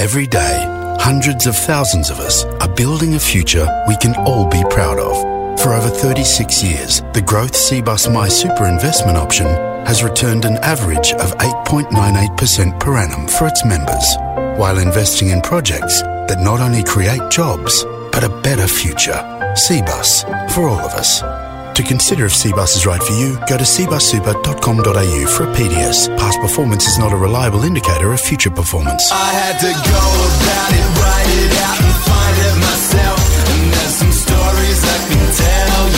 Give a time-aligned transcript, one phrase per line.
[0.00, 0.64] Every day,
[0.98, 5.60] hundreds of thousands of us are building a future we can all be proud of.
[5.60, 9.44] For over 36 years, the Growth Cbus My Super investment option
[9.84, 14.16] has returned an average of 8.98% per annum for its members,
[14.58, 19.20] while investing in projects that not only create jobs, but a better future.
[19.68, 21.20] Cbus, for all of us.
[21.80, 26.14] To consider if Cbus is right for you, go to cbussuper.com.au for a PDS.
[26.18, 29.10] Past performance is not a reliable indicator of future performance.
[29.10, 33.16] I had to go about it, write it out, and find it myself.
[33.48, 35.88] And there's some stories I can tell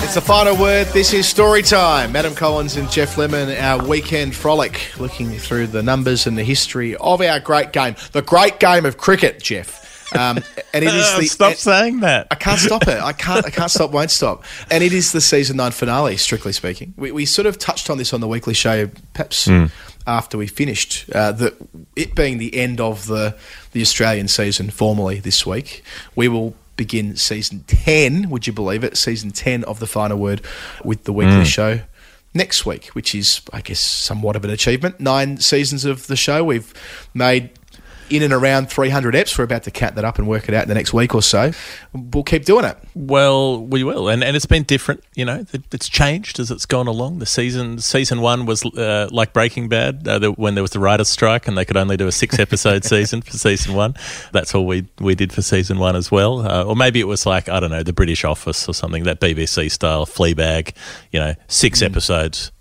[0.00, 0.06] you.
[0.06, 0.88] It's the final word.
[0.88, 2.16] This is story time.
[2.16, 6.96] Adam Collins and Geoff Lemon, our weekend frolic, looking through the numbers and the history
[6.96, 9.81] of our great game, the great game of cricket, Geoff.
[10.14, 10.38] Um,
[10.74, 12.26] and it is the Stop and- saying that.
[12.30, 13.00] I can't stop it.
[13.00, 13.44] I can't.
[13.46, 13.90] I can't stop.
[13.90, 14.44] Won't stop.
[14.70, 16.16] And it is the season nine finale.
[16.16, 19.48] Strictly speaking, we, we sort of touched on this on the weekly show, perhaps
[20.06, 21.06] after we finished.
[21.14, 21.54] Uh, that
[21.96, 23.36] it being the end of the
[23.72, 25.82] the Australian season formally this week,
[26.14, 28.28] we will begin season ten.
[28.30, 28.96] Would you believe it?
[28.96, 30.40] Season ten of the final word
[30.84, 31.80] with the weekly show.
[32.34, 34.98] Next week, which is, I guess, somewhat of an achievement.
[35.00, 36.42] Nine seasons of the show.
[36.42, 36.72] We've
[37.12, 37.50] made
[38.10, 39.36] in and around 300 eps.
[39.36, 41.22] We're about to count that up and work it out in the next week or
[41.22, 41.52] so.
[41.92, 42.76] We'll keep doing it.
[42.94, 45.04] Well, we will, and and it's been different.
[45.14, 47.18] You know, it's changed as it's gone along.
[47.18, 50.80] The season season one was uh, like Breaking Bad, uh, the, when there was the
[50.80, 53.94] writers' strike, and they could only do a six episode season for season one.
[54.32, 56.46] That's all we we did for season one as well.
[56.46, 59.20] Uh, or maybe it was like I don't know, the British Office or something, that
[59.20, 60.74] BBC style Fleabag.
[61.10, 62.52] You know, six episodes.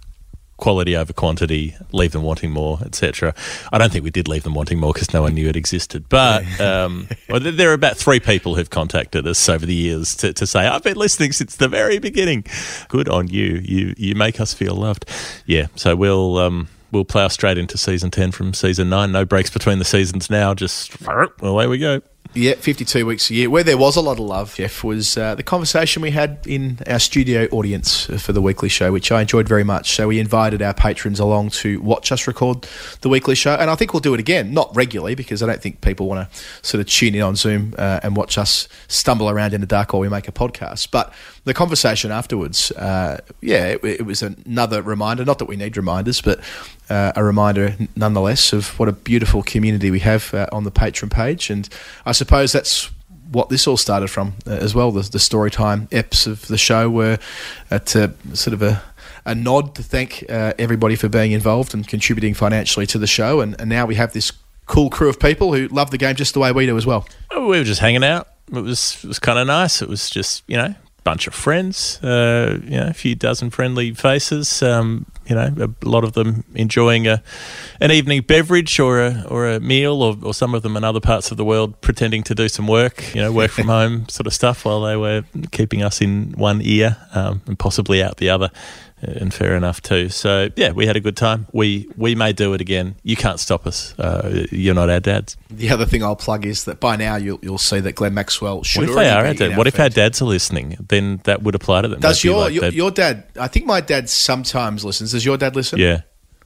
[0.62, 3.34] Quality over quantity, leave them wanting more, etc.
[3.74, 6.08] I don't think we did leave them wanting more because no one knew it existed.
[6.08, 10.32] But um, well, there- are about three people who've contacted us over the years to,
[10.34, 12.46] to say, "I've been listening since the very beginning."
[12.90, 13.60] Good on you.
[13.64, 15.06] You you make us feel loved.
[15.48, 15.66] Yeah.
[15.76, 19.12] So we'll um, we'll plough straight into season ten from season nine.
[19.12, 20.54] No breaks between the seasons now.
[20.54, 20.96] Just
[21.42, 22.02] away we go.
[22.34, 23.50] Yeah, 52 weeks a year.
[23.50, 26.80] Where there was a lot of love, Geoff, was uh, the conversation we had in
[26.88, 29.96] our studio audience for the weekly show, which I enjoyed very much.
[29.98, 32.66] So we invited our patrons along to watch us record
[33.02, 33.56] the weekly show.
[33.56, 36.32] And I think we'll do it again, not regularly, because I don't think people want
[36.32, 39.68] to sort of tune in on Zoom uh, and watch us stumble around in the
[39.68, 40.90] dark while we make a podcast.
[40.90, 41.14] But
[41.44, 46.22] the conversation afterwards, uh, yeah, it, it was another reminder, not that we need reminders,
[46.22, 46.40] but
[46.90, 51.10] uh, a reminder nonetheless of what a beautiful community we have uh, on the patron
[51.10, 51.50] page.
[51.50, 51.68] And
[52.06, 52.92] I suppose that's
[53.32, 54.92] what this all started from uh, as well.
[54.92, 57.18] The, the story time eps of the show were
[57.72, 58.84] at uh, sort of a,
[59.26, 63.42] a nod to thank uh, everybody for being involved and contributing financially to the show.
[63.42, 64.32] And, and now we have this
[64.68, 67.08] cool crew of people who love the game just the way we do as well.
[67.32, 68.28] We were just hanging out.
[68.54, 69.82] It was it was kind of nice.
[69.82, 73.94] It was just you know bunch of friends, uh, you know, a few dozen friendly
[73.94, 74.62] faces.
[74.62, 77.24] Um, you know, a lot of them enjoying a
[77.80, 81.00] an evening beverage or a or a meal, or, or some of them in other
[81.00, 83.14] parts of the world pretending to do some work.
[83.16, 86.62] You know, work from home sort of stuff while they were keeping us in one
[86.62, 88.52] ear um, and possibly out the other.
[89.02, 90.10] And fair enough too.
[90.10, 91.48] So yeah, we had a good time.
[91.52, 92.96] We we may do it again.
[93.02, 93.98] You can't stop us.
[93.98, 95.38] Uh, you're not our dads.
[95.50, 98.64] The other thing I'll plug is that by now you'll, you'll see that Glenn Maxwell
[98.64, 100.78] should What if they are our our What if our dads are listening?
[100.88, 102.00] Then that would apply to them.
[102.00, 103.24] Does your, like, your your dad?
[103.40, 105.14] I think my dad sometimes listens.
[105.14, 105.80] Does your dad listen?
[105.80, 106.02] yeah,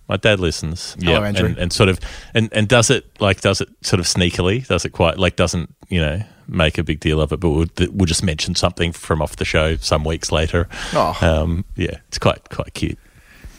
[0.07, 0.95] my dad listens.
[0.99, 1.47] Yeah, Andrew.
[1.47, 1.99] and, and sort of
[2.33, 4.65] and and does it like does it sort of sneakily?
[4.65, 7.39] Does it quite like doesn't you know make a big deal of it?
[7.39, 10.67] But we'll, we'll just mention something from off the show some weeks later.
[10.93, 11.17] Oh.
[11.21, 12.97] Um, yeah, it's quite quite cute.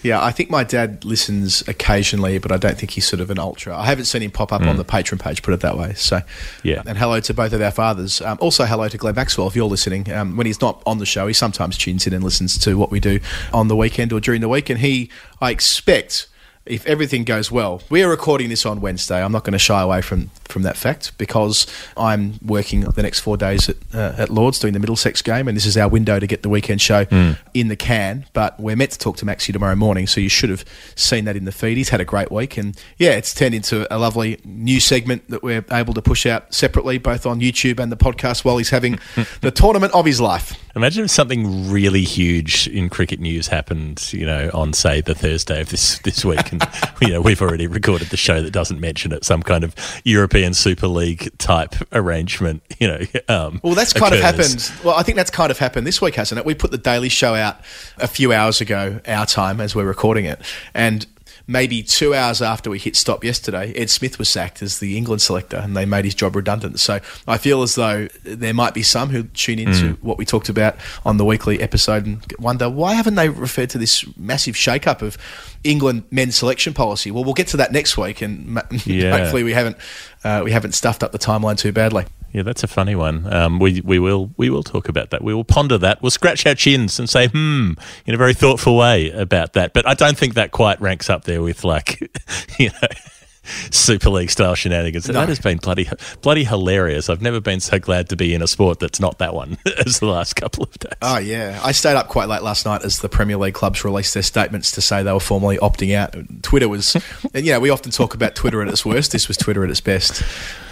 [0.02, 3.40] Yeah, I think my dad listens occasionally, but I don't think he's sort of an
[3.40, 3.76] ultra.
[3.76, 5.94] I haven't seen him pop up on the patron page, put it that way.
[5.94, 6.20] So,
[6.62, 6.82] Yeah.
[6.86, 8.20] And hello to both of our fathers.
[8.20, 10.12] Um, also, hello to Glenn Maxwell if you're listening.
[10.12, 12.92] Um, when he's not on the show, he sometimes tunes in and listens to what
[12.92, 13.18] we do
[13.52, 14.70] on the weekend or during the week.
[14.70, 15.10] And he,
[15.40, 16.28] I expect,
[16.66, 19.22] if everything goes well, we are recording this on Wednesday.
[19.22, 21.66] I'm not going to shy away from, from that fact because
[21.96, 25.56] I'm working the next four days at, uh, at Lords doing the Middlesex game, and
[25.56, 27.06] this is our window to get the weekend show
[27.54, 28.26] in the can.
[28.32, 30.64] But we're meant to talk to Maxi tomorrow morning, so you should have
[30.96, 31.76] seen that in the feed.
[31.76, 35.42] He's had a great week, and yeah, it's turned into a lovely new segment that
[35.42, 38.98] we're able to push out separately, both on YouTube and the podcast, while he's having
[39.40, 40.54] the tournament of his life.
[40.74, 45.62] Imagine if something really huge in cricket news happened, you know, on say the Thursday
[45.62, 46.52] of this this week,
[47.00, 49.24] you know we've already recorded the show that doesn't mention it.
[49.24, 49.74] Some kind of
[50.04, 53.00] European Super League type arrangement, you know.
[53.28, 54.70] Um, Well, that's kind of happened.
[54.84, 56.44] Well, I think that's kind of happened this week, hasn't it?
[56.46, 57.60] We put the Daily Show out
[57.98, 60.40] a few hours ago, our time, as we're recording it,
[60.74, 61.06] and
[61.48, 65.22] maybe two hours after we hit stop yesterday, Ed Smith was sacked as the England
[65.22, 66.80] selector, and they made his job redundant.
[66.80, 66.98] So
[67.28, 70.76] I feel as though there might be some who tune into what we talked about
[71.04, 75.16] on the weekly episode and wonder why haven't they referred to this massive shake-up of
[75.64, 77.10] England men's selection policy?
[77.10, 79.16] Well, we'll get to that next week, and Yeah.
[79.18, 79.76] hopefully we haven't
[80.24, 82.04] uh, we haven't stuffed up the timeline too badly.
[82.36, 83.32] Yeah, that's a funny one.
[83.32, 85.24] Um, we we will we will talk about that.
[85.24, 86.02] We will ponder that.
[86.02, 87.72] We'll scratch our chins and say hmm
[88.04, 89.72] in a very thoughtful way about that.
[89.72, 91.98] But I don't think that quite ranks up there with like
[92.58, 92.88] you know
[93.70, 95.04] Super League style shenanigans.
[95.06, 95.88] That has been bloody
[96.22, 97.08] bloody hilarious.
[97.08, 100.00] I've never been so glad to be in a sport that's not that one as
[100.00, 100.92] the last couple of days.
[101.02, 104.14] Oh yeah, I stayed up quite late last night as the Premier League clubs released
[104.14, 106.14] their statements to say they were formally opting out.
[106.42, 106.94] Twitter was,
[107.34, 109.12] and you know, we often talk about Twitter at its worst.
[109.12, 110.22] This was Twitter at its best,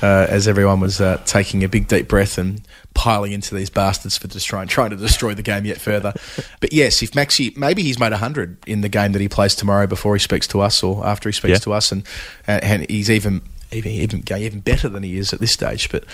[0.02, 2.62] uh, as everyone was uh, taking a big deep breath and
[2.94, 6.12] piling into these bastards for just trying trying to destroy the game yet further.
[6.60, 9.86] But yes, if Maxi, maybe he's made hundred in the game that he plays tomorrow
[9.88, 11.58] before he speaks to us or after he speaks Yeah.
[11.58, 12.04] to us, and
[12.46, 15.90] and he's even even even even better than he is at this stage.
[15.90, 16.04] But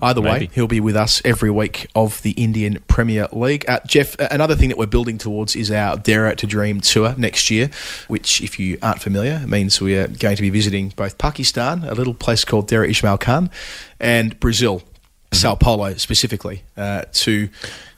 [0.00, 3.64] either way, he'll be with us every week of the Indian Premier League.
[3.68, 7.14] Uh, Geoff, uh, another thing that we're building towards is our Dare to Dream tour
[7.16, 7.70] next year,
[8.08, 11.94] which, if you aren't familiar, means we are going to be visiting both Pakistan, a
[11.94, 13.50] little place called Dera Ismail Khan,
[14.00, 14.82] and Brazil.
[15.32, 17.48] Sao Paulo specifically uh, to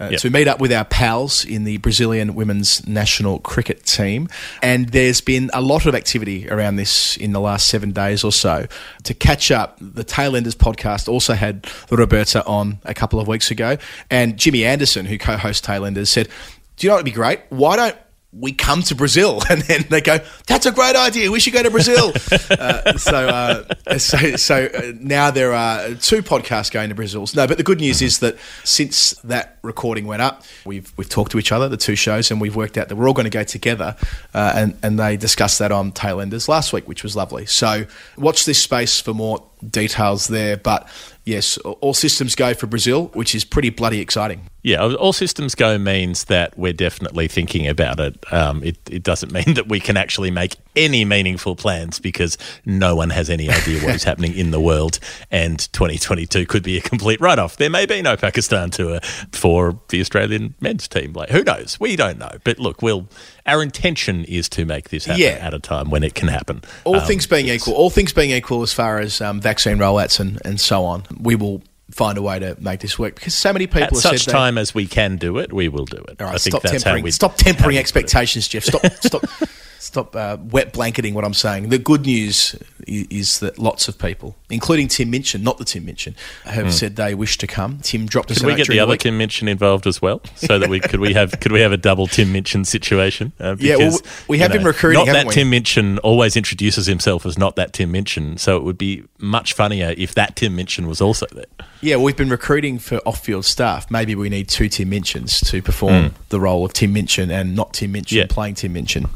[0.01, 0.21] uh, Yep.
[0.21, 4.29] to meet up with our pals in the Brazilian women's national cricket team,
[4.63, 8.33] and there's been a lot of activity around this in the last seven days or
[8.33, 8.67] so.
[9.05, 13.77] To catch up, the Tailenders podcast also had Roberta on a couple of weeks ago,
[14.11, 16.29] and Jimmy Anderson, who co-hosts Tailenders, said,
[16.77, 17.41] "Do you know what would be great?
[17.51, 17.97] Why don't
[18.39, 21.31] we come to Brazil, and then they go, "That's a great idea.
[21.31, 22.13] We should go to Brazil."
[22.51, 27.27] uh, so, uh, so, so uh, now there are two podcasts going to Brazil.
[27.35, 31.33] No, but the good news is that since that recording went up, we've we've talked
[31.33, 33.31] to each other, the two shows, and we've worked out that we're all going to
[33.31, 33.97] go together.
[34.33, 37.47] Uh, and and they discussed that on Tailenders last week, which was lovely.
[37.47, 37.85] So,
[38.17, 40.57] watch this space for more details there.
[40.57, 40.89] But
[41.25, 44.49] yes, all systems go for Brazil, which is pretty bloody exciting.
[44.63, 48.33] Yeah, all systems go means that we're definitely thinking about it.
[48.33, 48.79] Um, it.
[48.91, 53.29] It doesn't mean that we can actually make any meaningful plans because no one has
[53.29, 54.99] any idea what is happening in the world,
[55.31, 57.59] and 2022 could be a complete write-off.
[57.59, 59.01] There may be no Pakistan tour
[59.33, 61.13] for the Australian men's team.
[61.13, 61.79] Like, who knows?
[61.79, 62.39] We don't know.
[62.43, 63.07] But look, we'll.
[63.47, 65.39] Our intention is to make this happen Yeah.
[65.41, 66.63] at a time when it can happen.
[66.85, 70.19] All Um, things being equal, all things being equal as far as um, vaccine rollouts
[70.19, 73.53] and, and so on, we will find a way to make this work because so
[73.53, 75.99] many people At have such they- time as we can do it, we will do
[76.09, 76.17] it.
[76.21, 77.05] All right, I think stop that's how tempering.
[77.05, 78.65] we Stop tempering expectations, Geoff.
[78.65, 78.87] Stop.
[79.03, 79.25] Stop.
[79.85, 81.69] Stop uh, wet blanketing what I'm saying.
[81.69, 82.55] The good news
[82.87, 86.15] is, is that lots of people, including Tim Minchin, not the Tim Minchin,
[86.45, 87.81] have said they wish to come.
[87.83, 89.01] Tim dropped us Could we get the other week.
[89.01, 91.77] Tim Minchin involved as well, so that we could we have could we have a
[91.77, 93.33] double Tim Minchin situation?
[93.39, 95.35] Uh, Yeah, well, because, we you have been recruiting, Not that we?
[95.35, 99.53] Tim Minchin always introduces himself as not that Tim Minchin, so it would be much
[99.53, 101.45] funnier if that Tim Minchin was also there.
[101.83, 103.91] Yeah, we've been recruiting for off-field staff.
[103.91, 107.75] Maybe we need two Tim Minchins to perform the role of Tim Minchin and not
[107.75, 108.27] Tim Minchin Yeah.
[108.31, 109.11] playing Tim Minchin.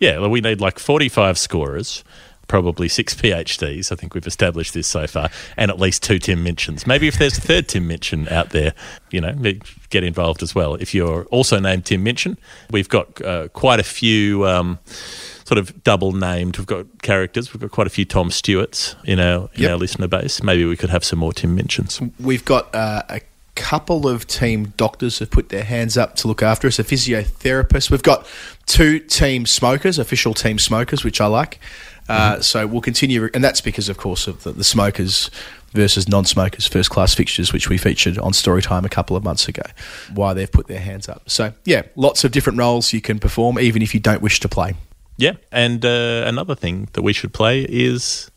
[0.00, 2.04] Yeah, well, we need like forty-five scorers.
[2.46, 3.90] Probably six PhDs.
[3.90, 6.86] I think we've established this so far, and at least two Tim Minchins.
[6.86, 8.74] Maybe if there's a third Tim Minchin out there,
[9.10, 9.32] you know,
[9.88, 10.74] get involved as well.
[10.74, 12.36] If you're also named Tim Minchin,
[12.70, 14.78] we've got uh, quite a few um,
[15.44, 16.58] sort of double named.
[16.58, 17.54] We've got characters.
[17.54, 19.70] We've got quite a few Tom Stewarts in our in Yep.
[19.70, 20.42] our listener base.
[20.42, 22.12] Maybe we could have some more Tim Minchins.
[22.20, 23.20] We've got uh, a
[23.54, 27.90] couple of team doctors have put their hands up to look after us, a physiotherapist.
[27.90, 28.26] We've got
[28.66, 31.60] two team smokers, official team smokers, which I like.
[32.08, 35.30] Uh, So we'll continue, and that's because, of course, of the, the smokers
[35.72, 39.62] versus non-smokers first class fixtures, which we featured on Storytime a couple of months ago.
[40.14, 41.28] Why they've put their hands up.
[41.28, 44.48] So yeah, lots of different roles you can perform, even if you don't wish to
[44.48, 44.74] play.
[45.16, 48.30] Yeah, and uh, another thing that we should play is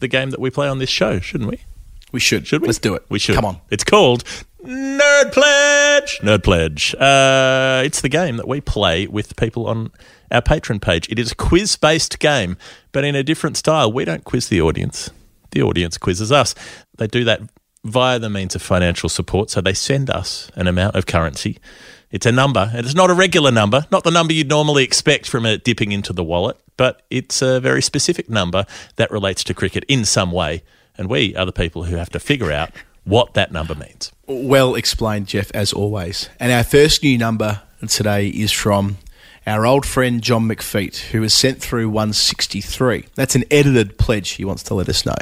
[0.00, 1.60] the game that we play on this show, shouldn't we?
[2.10, 2.46] We should.
[2.46, 2.66] Should we?
[2.66, 3.04] Let's do it.
[3.08, 3.36] We should.
[3.36, 3.60] Come on.
[3.70, 4.24] It's called
[4.64, 6.20] Nerd Pledge.
[6.22, 6.94] Nerd Pledge.
[6.94, 9.90] Uh, it's the game that we play with people on
[10.30, 11.08] our patron page.
[11.10, 12.56] It is a quiz based game,
[12.92, 13.92] but in a different style.
[13.92, 15.10] We don't quiz the audience,
[15.50, 16.54] the audience quizzes us.
[16.96, 17.40] They do that
[17.84, 19.50] via the means of financial support.
[19.50, 21.58] So they send us an amount of currency.
[22.12, 25.26] It's a number, and it's not a regular number, not the number you'd normally expect
[25.26, 28.66] from it dipping into the wallet, but it's a very specific number
[28.96, 30.62] that relates to cricket in some way.
[30.96, 32.70] And we are the people who have to figure out
[33.04, 34.12] what that number means.
[34.26, 36.28] Well explained, Geoff, as always.
[36.38, 38.98] And our first new number today is from
[39.46, 43.06] our old friend John McPheat, who has sent through 163.
[43.14, 45.16] That's an edited pledge he wants to let us know.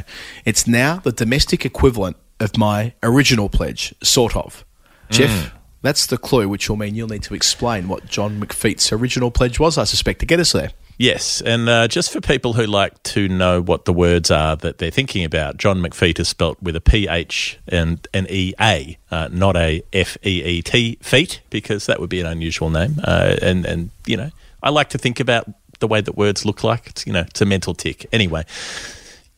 [0.44, 4.64] It's now the domestic equivalent of my original pledge, sort of.
[5.10, 5.50] Geoff, mm.
[5.82, 9.58] that's the clue, which will mean you'll need to explain what John McPheat's original pledge
[9.58, 10.70] was, I suspect, to get us there.
[11.00, 14.76] Yes, and uh, just for people who like to know what the words are that
[14.76, 19.30] they're thinking about, John McPheat is spelt with a P H and an EA, uh,
[19.32, 23.00] not a F E E T, feet, because that would be an unusual name.
[23.02, 24.30] Uh, and, and, you know,
[24.62, 26.88] I like to think about the way that words look like.
[26.88, 28.04] It's, you know, it's a mental tick.
[28.12, 28.44] Anyway,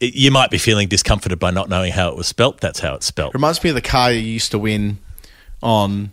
[0.01, 2.61] you might be feeling discomforted by not knowing how it was spelt.
[2.61, 3.35] That's how it's spelt.
[3.35, 4.99] Reminds me of the car you used to win
[5.63, 6.11] on.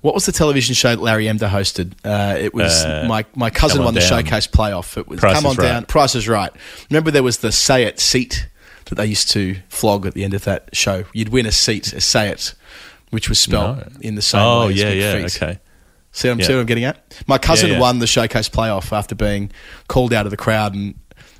[0.00, 1.92] What was the television show that Larry Emdur hosted?
[2.04, 4.08] Uh, it was Uh, my my cousin won the Down.
[4.08, 4.96] showcase playoff.
[4.96, 5.64] It was Price Come on Right.
[5.64, 5.84] down.
[5.86, 6.52] Price is right.
[6.88, 8.46] Remember there was the say it seat
[8.86, 11.04] that they used to flog at the end of that show.
[11.12, 12.54] You'd win a seat, a say it,
[13.10, 13.88] which was spelled No.
[14.00, 14.72] in the same Oh, way.
[14.74, 15.36] as yeah, yeah, McPheat.
[15.42, 15.58] okay.
[16.12, 16.46] See what, I'm, Yeah.
[16.46, 17.14] see what I'm getting at?
[17.26, 17.80] My cousin Yeah, yeah.
[17.80, 19.50] won the showcase playoff after being
[19.88, 20.94] called out of the crowd and,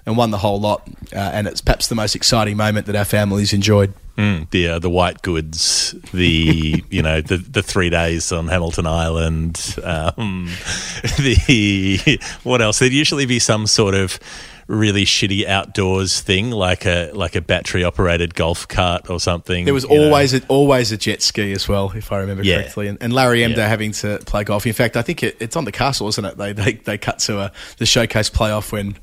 [0.08, 0.88] and won the whole lot.
[1.12, 3.92] Uh, and it's perhaps the most exciting moment that our families enjoyed.
[4.16, 8.86] Mm, the uh, the white goods, the you know the the three days on Hamilton
[8.86, 10.46] Island, um,
[11.18, 12.80] the what else?
[12.80, 14.18] There'd usually be some sort of
[14.68, 19.64] really shitty outdoors thing, like a like a battery operated golf cart or something.
[19.64, 19.96] There was know.
[19.96, 22.60] always a, always a jet ski as well, if I remember Yeah.
[22.62, 22.88] correctly.
[22.88, 23.66] And, and Larry Emdur Yeah.
[23.68, 24.66] having to play golf.
[24.66, 26.36] In fact, I think it, it's on the castle, isn't it?
[26.36, 28.96] They they, they cut to a, the showcase playoff when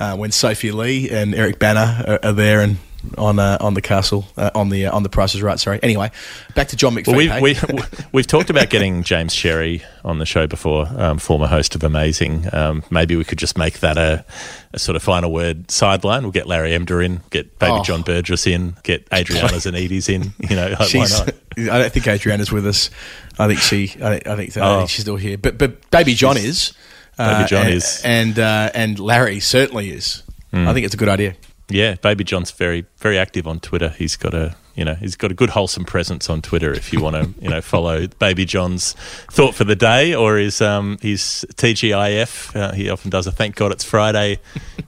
[0.00, 2.78] uh, when Sophie Lee and Eric Bana are, are there and
[3.18, 5.58] on uh, on the castle uh, on the uh, on the Price is Right.
[5.58, 5.80] Sorry.
[5.82, 6.10] Anyway,
[6.54, 7.06] back to John McPheat.
[7.08, 7.40] Well, we've, hey?
[7.40, 7.80] we,
[8.12, 12.46] we've talked about getting James Sherry on the show before, um, former host of Amazing.
[12.52, 14.24] Um, maybe we could just make that a,
[14.72, 16.22] a sort of final word sideline.
[16.22, 17.82] We'll get Larry Emdur in, get baby Oh.
[17.82, 20.32] John Burgess in, get Adriana Xenides in.
[20.48, 21.34] You know, why not?
[21.58, 22.90] I don't think Adriana's with us.
[23.38, 23.84] I think she.
[24.02, 24.78] I think, I think, I Oh.
[24.78, 25.38] think she's still here.
[25.38, 26.72] But but baby John is.
[27.18, 28.00] Baby John and, is.
[28.02, 30.22] and uh, and Larry certainly is.
[30.52, 30.66] Hmm.
[30.66, 31.34] I think it's a good idea.
[31.70, 33.90] Yeah, Baby John's very, very active on Twitter.
[33.90, 36.72] He's got a, you know, he's got a good wholesome presence on Twitter.
[36.72, 38.94] If you want to, you know, follow Baby John's
[39.30, 43.56] thought for the day or his um his TGIF, uh, he often does a thank
[43.56, 44.40] God it's Friday,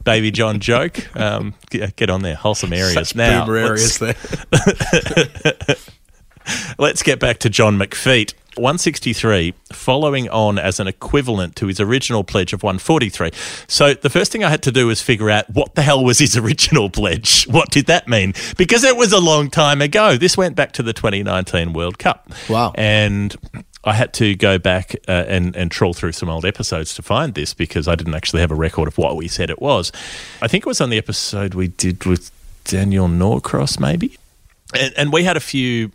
[0.04, 1.14] Baby John joke.
[1.16, 2.94] Um, get, get on there, wholesome areas.
[2.94, 4.16] Such now, boomer areas there.
[6.78, 8.34] Let's get back to John McPheat.
[8.56, 13.30] 163, following on as an equivalent to his original pledge of 143.
[13.66, 16.18] So the first thing I had to do was figure out what the hell was
[16.18, 17.44] his original pledge?
[17.44, 18.34] What did that mean?
[18.58, 20.18] Because it was a long time ago.
[20.18, 22.30] This went back to the 2019 World Cup.
[22.50, 22.72] Wow.
[22.74, 23.34] And
[23.84, 27.32] I had to go back uh, and, and trawl through some old episodes to find
[27.32, 29.92] this because I didn't actually have a record of what we said it was.
[30.42, 32.30] I think it was on the episode we did with
[32.64, 34.18] Daniel Norcross, maybe
[34.74, 35.90] and, and we had a few.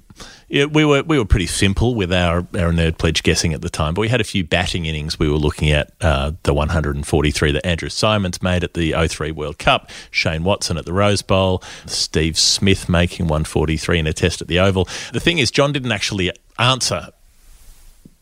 [0.48, 3.70] Yeah, we were we were pretty simple with our, our nerd pledge guessing at the
[3.70, 5.20] time, but we had a few batting innings.
[5.20, 9.58] We were looking at uh, the 143 that Andrew Symonds made at the 03 World
[9.58, 14.48] Cup, Shane Watson at the Rose Bowl, Steve Smith making 143 in a test at
[14.48, 14.88] the Oval.
[15.12, 17.10] The thing is, John didn't actually answer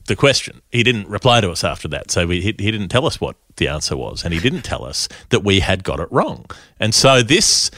[0.07, 0.61] the question.
[0.71, 2.11] He didn't reply to us after that.
[2.11, 4.23] So we, he, he didn't tell us what the answer was.
[4.23, 6.45] And he didn't tell us that we had got it wrong.
[6.79, 7.71] And so this,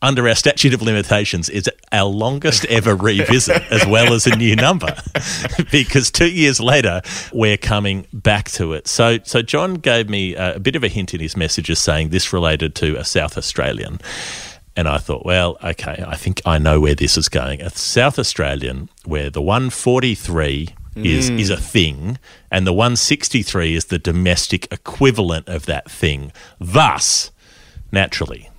[0.00, 4.54] under our statute of limitations, is our longest ever revisit as well as a new
[4.54, 4.94] number.
[5.72, 7.02] because two years later,
[7.32, 8.86] we're coming back to it.
[8.86, 12.10] So, so John gave me a, a bit of a hint in his messages saying
[12.10, 13.98] this related to a South Australian.
[14.76, 17.60] And I thought, well, okay, I think I know where this is going.
[17.62, 21.38] A South Australian where the 143 is hmm.
[21.38, 22.18] is a thing
[22.50, 26.32] and the 163 is the domestic equivalent of that thing.
[26.60, 27.30] Thus,
[27.92, 28.50] naturally,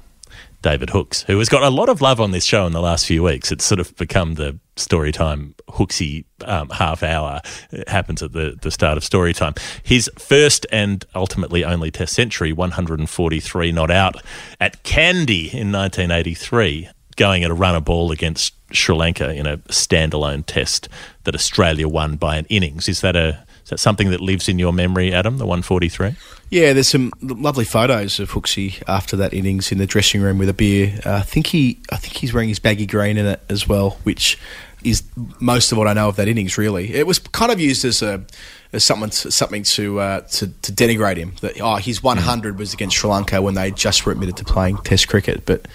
[0.62, 3.06] David Hookes, who has got a lot of love on this show in the last
[3.06, 3.51] few weeks.
[3.51, 7.42] It's sort of become the story time Hooksy um, half hour.
[7.72, 9.54] It happens at the, the start of story time.
[9.84, 14.18] His first and ultimately only Test century, 143 not out
[14.60, 20.44] at Kandy in 1983, going at a runner ball against Sri Lanka in a standalone
[20.46, 20.89] Test
[21.24, 22.89] that Australia won by an innings.
[22.89, 25.38] Is that a is that something that lives in your memory, Adam?
[25.38, 26.16] The 143.
[26.50, 30.50] Yeah, there's some lovely photos of Hooksy after that innings in the dressing room with
[30.50, 31.00] a beer.
[31.06, 34.00] Uh, I think he, I think he's wearing his baggy green in it as well,
[34.03, 34.38] which
[34.84, 35.03] is
[35.39, 36.58] most of what I know of that innings.
[36.58, 38.25] Really, it was kind of used as a
[38.74, 41.34] as something to, something to, uh, to to denigrate him.
[41.41, 44.77] That oh, his 100 was against Sri Lanka when they just were admitted to playing
[44.77, 45.68] Test cricket, but.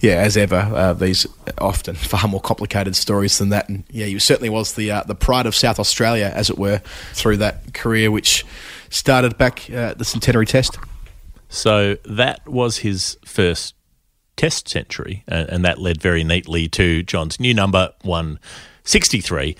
[0.00, 1.26] Yeah, as ever, uh, these
[1.56, 3.70] often far more complicated stories than that.
[3.70, 6.82] And yeah, he certainly was the uh, the pride of South Australia, as it were,
[7.14, 8.44] through that career, which
[8.94, 10.78] started back uh, at the Centenary Test.
[11.48, 13.74] So that was his first
[14.36, 19.56] test century, and, and that led very neatly to John's new number, 163,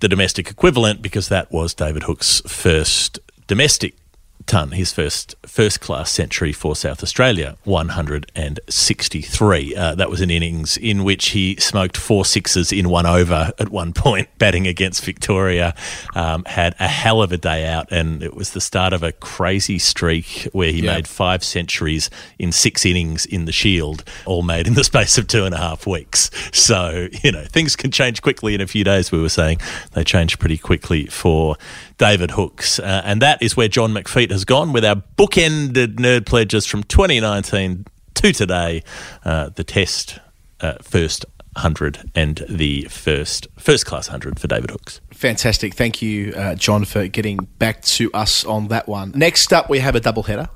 [0.00, 3.96] the domestic equivalent, because that was David Hookes' first domestic
[4.46, 9.74] ton, his first first class century for South Australia, 163.
[9.74, 13.68] Uh, that was an innings in which he smoked four sixes in one over at
[13.70, 15.74] one point, batting against Victoria.
[16.14, 19.12] Um, had a hell of a day out, and it was the start of a
[19.12, 20.94] crazy streak where he Yeah.
[20.94, 25.26] made five centuries in six innings in the Shield, all made in the space of
[25.26, 26.30] two and a half weeks.
[26.52, 29.58] So, you know, things can change quickly in a few days, we were saying.
[29.92, 31.56] They changed pretty quickly for
[32.02, 32.80] David Hookes.
[32.80, 36.82] Uh, and that is where John McPheat has gone with our bookended nerd pledges from
[36.82, 38.82] 2019 to today.
[39.24, 40.18] Uh, the test
[40.60, 45.00] uh, first 100 and the first first class 100 for David Hookes.
[45.12, 45.74] Fantastic.
[45.74, 49.12] Thank you, uh, John, for getting back to us on that one.
[49.14, 50.48] Next up, we have a double header.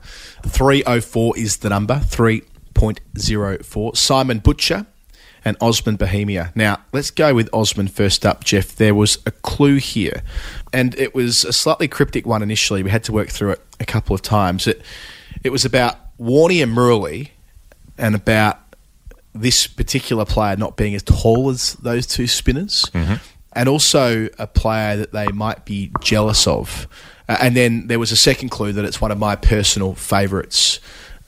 [0.42, 3.96] 304 is the number, 3.04.
[3.96, 4.84] Simon Butcher
[5.46, 6.52] and Osman Bahemia.
[6.56, 8.74] Now, let's go with Osman first up, Geoff.
[8.74, 10.24] There was a clue here,
[10.72, 12.82] and it was a slightly cryptic one initially.
[12.82, 14.66] We had to work through it a couple of times.
[14.66, 14.82] It,
[15.44, 17.30] it was about Warney and Murali
[17.96, 18.58] and about
[19.34, 22.84] this particular player not being as tall as those two spinners,
[23.52, 26.88] and also a player that they might be jealous of.
[27.28, 30.80] Uh, and then there was a second clue that it's one of my personal favourites,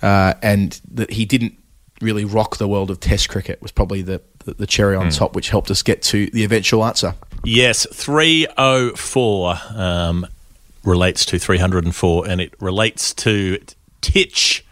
[0.03, 1.55] uh, and that he didn't
[2.01, 5.35] really rock the world of Test cricket was probably the, the, the cherry on top,
[5.35, 7.15] which helped us get to the eventual answer.
[7.45, 10.27] Yes, 304 um,
[10.85, 13.59] relates to 304, and it relates to
[14.01, 14.65] Titch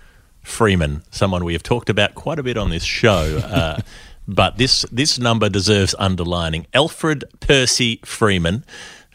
[0.42, 3.40] Freeman, someone we have talked about quite a bit on this show.
[3.44, 3.80] Uh,
[4.28, 6.66] but this, this number deserves underlining.
[6.74, 8.64] Alfred Percy Freeman,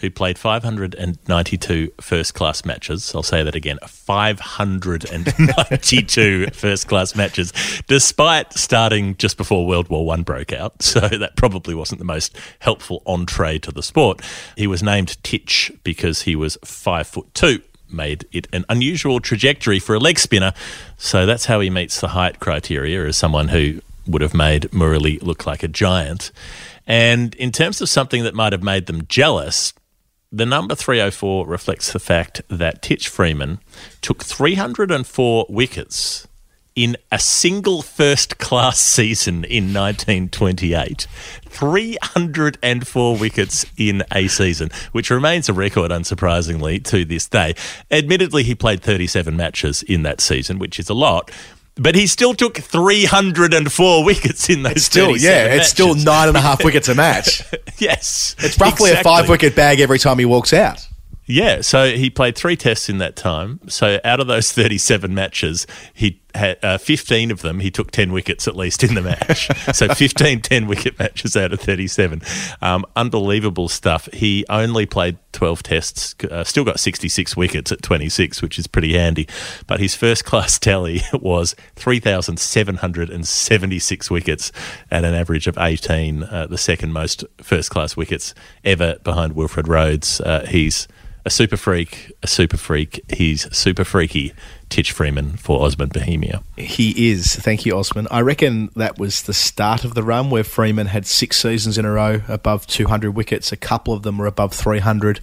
[0.01, 3.15] who played 592 first class matches.
[3.15, 7.53] I'll say that again 592 first class matches,
[7.88, 10.84] despite starting just before World War One broke out.
[10.91, 14.22] So that probably wasn't the most helpful entree to the sport.
[14.58, 17.62] He was named Titch because he was five foot two.
[17.89, 20.51] Made it an unusual trajectory for a leg spinner.
[20.98, 25.22] So that's how he meets the height criteria as someone who would have made Murali
[25.22, 26.31] look like a giant.
[26.88, 29.74] And in terms of something that might have made them jealous,
[30.32, 33.60] the number 304 reflects the fact that Titch Freeman
[34.02, 36.28] took 304 wickets
[36.74, 41.08] in a single first class season in 1928.
[41.46, 47.54] 304 wickets in a season, which remains a record, unsurprisingly, to this day.
[47.90, 51.30] Admittedly, he played 37 matches in that season, which is a lot.
[51.75, 56.38] But he still took 304 wickets in those Still, 37 yeah, it's still nine and
[56.38, 57.44] a half wickets a match.
[57.78, 58.36] Yes.
[58.38, 60.88] It's roughly a five wicket bag every time he walks out.
[61.25, 63.60] Yeah, so he played three tests in that time.
[63.70, 68.11] So out of those 37 matches, he had uh, 15 of them, he took 10
[68.11, 69.50] wickets at least in the match.
[69.75, 72.22] so 15 10 wicket matches out of 37.
[72.61, 74.07] Um, unbelievable stuff.
[74.13, 78.94] He only played 12 tests, uh, still got 66 wickets at 26, which is pretty
[78.94, 79.27] handy.
[79.67, 84.51] But his first class tally was 3,776 wickets
[84.89, 89.67] at an average of 18, uh, the second most first class wickets ever behind Wilfred
[89.67, 90.22] Rhodes.
[90.22, 90.87] Uh, he's
[91.25, 93.03] a super freak, a super freak.
[93.11, 94.33] He's super freaky.
[94.72, 96.42] Titch Freeman for Osman Bahemia.
[96.57, 97.36] He is.
[97.36, 98.07] Thank you, Osman.
[98.10, 101.86] I reckon that was the start of the run where Freeman had six seasons in
[101.86, 103.51] a row above 200 wickets.
[103.51, 105.20] A couple of them were above 300.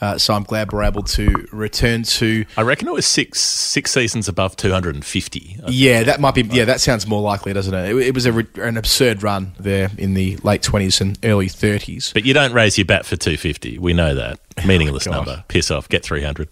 [0.00, 2.44] Uh, so I'm glad we're able to return to.
[2.56, 5.60] I reckon it was six six seasons above 250.
[5.66, 6.42] I Yeah, that might be.
[6.42, 7.90] Yeah, that sounds more likely, doesn't it?
[7.90, 12.12] It, it was re- an absurd run there in the late 20s and early 30s.
[12.12, 13.78] But you don't raise your bat for 250.
[13.78, 14.38] We know that.
[14.66, 15.12] Meaningless God.
[15.12, 15.44] number.
[15.48, 15.88] Piss off.
[15.88, 16.48] Get 300.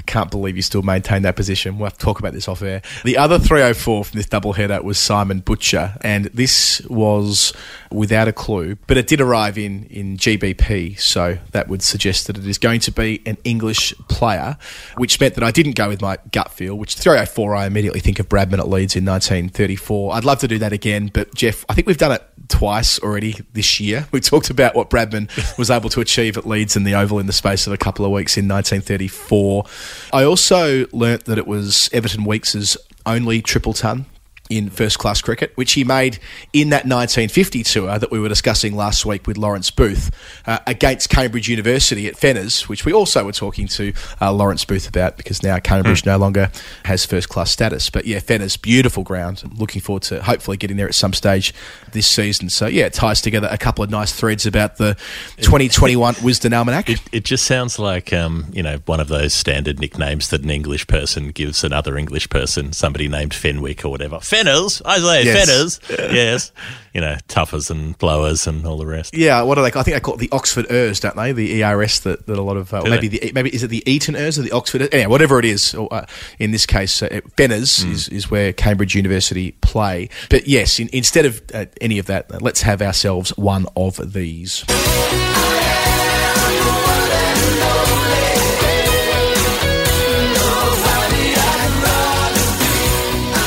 [0.00, 1.76] I can't believe you still maintain that position.
[1.76, 2.80] We'll have to talk about this off air.
[3.04, 7.52] The other 304 from this doubleheader was Simon Butcher, and this was
[7.92, 12.38] without a clue, but it did arrive in, in GBP, so that would suggest that
[12.38, 14.56] it is going to be an English player,
[14.96, 18.18] which meant that I didn't go with my gut feel, which 304, I immediately think
[18.18, 20.14] of Bradman at Leeds in 1934.
[20.14, 23.36] I'd love to do that again, but Geoff, I think we've done it twice already
[23.52, 24.08] this year.
[24.12, 27.26] We talked about what Bradman was able to achieve at Leeds in the Oval in
[27.26, 29.64] the space of a couple of weeks in 1934.
[30.12, 32.76] I also learnt that it was Everton Weekes'
[33.06, 34.06] only triple ton
[34.50, 36.18] in first class cricket, which he made
[36.52, 40.10] in that 1950 tour that we were discussing last week with Lawrence Booth
[40.46, 44.88] uh, against Cambridge University at Fenners, which we also were talking to uh, Lawrence Booth
[44.88, 46.50] about because now Cambridge no longer
[46.84, 47.88] has first class status.
[47.88, 49.42] But yeah, Fenners, beautiful ground.
[49.44, 51.54] I'm looking forward to hopefully getting there at some stage
[51.92, 52.50] this season.
[52.50, 54.94] So yeah, it ties together a couple of nice threads about the
[55.36, 56.88] 2021 Wisden Almanack.
[56.88, 60.50] It, it just sounds like, um, you know, one of those standard nicknames that an
[60.50, 64.18] English person gives another English person, somebody named Fenwick or whatever.
[64.44, 65.48] Fenners, Isaiah Yes.
[65.48, 66.12] Fenners.
[66.14, 66.52] Yes.
[66.92, 69.14] You know, toughers and blowers and all the rest.
[69.16, 69.68] Yeah, what are they?
[69.78, 71.30] I think they call it the Oxford ERS, don't they?
[71.30, 73.18] The ERS that, that a lot of uh, maybe they?
[73.28, 74.82] the maybe is it the Eton ERS or the Oxford?
[74.92, 75.72] Anyway, whatever it is.
[75.72, 76.06] Or, uh,
[76.40, 77.92] in this case, uh, Fenners Hmm.
[77.92, 80.08] is, is where Cambridge University play.
[80.30, 84.64] But yes, in, instead of uh, any of that, let's have ourselves one of these.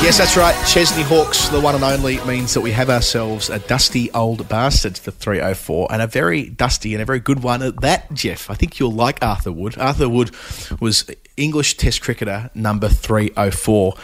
[0.04, 0.54] Yes, that's right.
[0.66, 4.98] Chesney Hawks, the one and only, means that we have ourselves a dusty old bastard
[4.98, 8.50] for 304 and a very dusty and a very good one at that, Geoff.
[8.50, 9.78] I think you'll like Arthur Wood.
[9.78, 10.32] Arthur Wood
[10.78, 13.94] was English Test cricketer number 304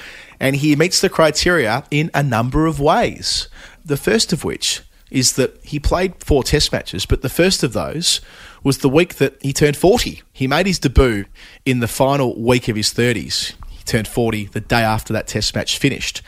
[0.41, 3.51] and he meets the criteria in a number of ways.
[3.85, 7.75] The first of which is that he played four test matches, but the first of
[7.75, 8.23] those
[8.65, 10.23] was the week that he turned 40.
[10.33, 11.27] He made his debut
[11.67, 13.53] in the final week of his 30s.
[13.81, 16.21] He turned 40 the day after that test match finished.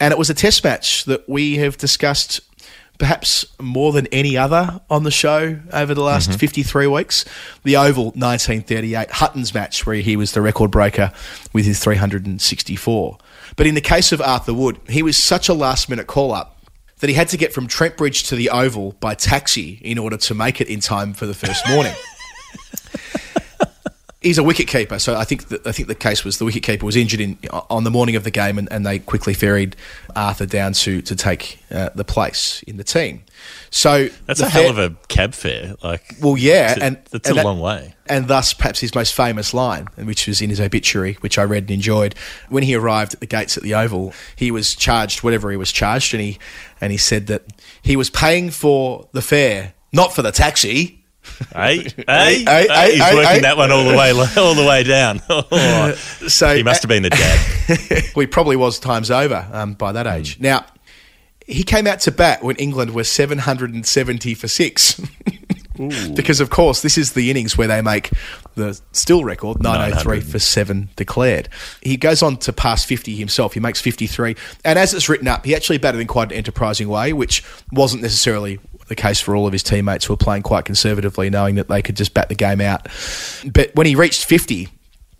[0.00, 2.40] And it was a test match that we have discussed
[2.98, 6.38] perhaps more than any other on the show over the last mm-hmm.
[6.38, 7.24] 53 weeks.
[7.62, 11.12] The Oval 1938 Hutton's match, where he was the record breaker
[11.52, 13.18] with his 364.
[13.54, 16.60] But in the case of Arthur Wood, he was such a last minute call up
[16.98, 20.16] that he had to get from Trent Bridge to the Oval by taxi in order
[20.16, 21.94] to make it in time for the first morning.
[24.20, 26.64] He's a wicket keeper, so I think the, I think the case was the wicket
[26.64, 27.38] keeper was injured in
[27.70, 29.76] on the morning of the game, and, and they quickly ferried
[30.16, 33.22] Arthur down to to take uh, the place in the team.
[33.70, 35.76] So That's a hell fair- of a cab fare.
[35.84, 37.94] Like, well, yeah, and that's and a that- long way.
[38.08, 41.62] and thus perhaps his most famous line, which was in his obituary, which I read
[41.64, 42.16] and enjoyed.
[42.48, 45.70] When he arrived at the gates at the Oval, he was charged whatever he was
[45.70, 46.38] charged, and he
[46.80, 47.44] and he said that
[47.82, 50.97] he was paying for the fare, not for the taxi.
[51.52, 55.20] Hey, hey, hey, he's working that one all the way, all the way down.
[55.30, 55.92] Oh,
[56.26, 57.72] So he must have been a dad.
[58.14, 58.78] well, he probably was.
[58.78, 60.38] Times over um, by that age.
[60.40, 60.64] Now,
[61.46, 65.00] he came out to bat when England were 770 for six.
[66.14, 68.10] because, of course, this is the innings where they make
[68.54, 71.48] the still record, 903 for seven declared.
[71.82, 73.54] He goes on to pass 50 himself.
[73.54, 74.36] He makes 53.
[74.64, 78.02] And as it's written up, he actually batted in quite an enterprising way, which wasn't
[78.02, 81.68] necessarily the case for all of his teammates who were playing quite conservatively, knowing that
[81.68, 82.88] they could just bat the game out.
[83.46, 84.68] But when he reached 50,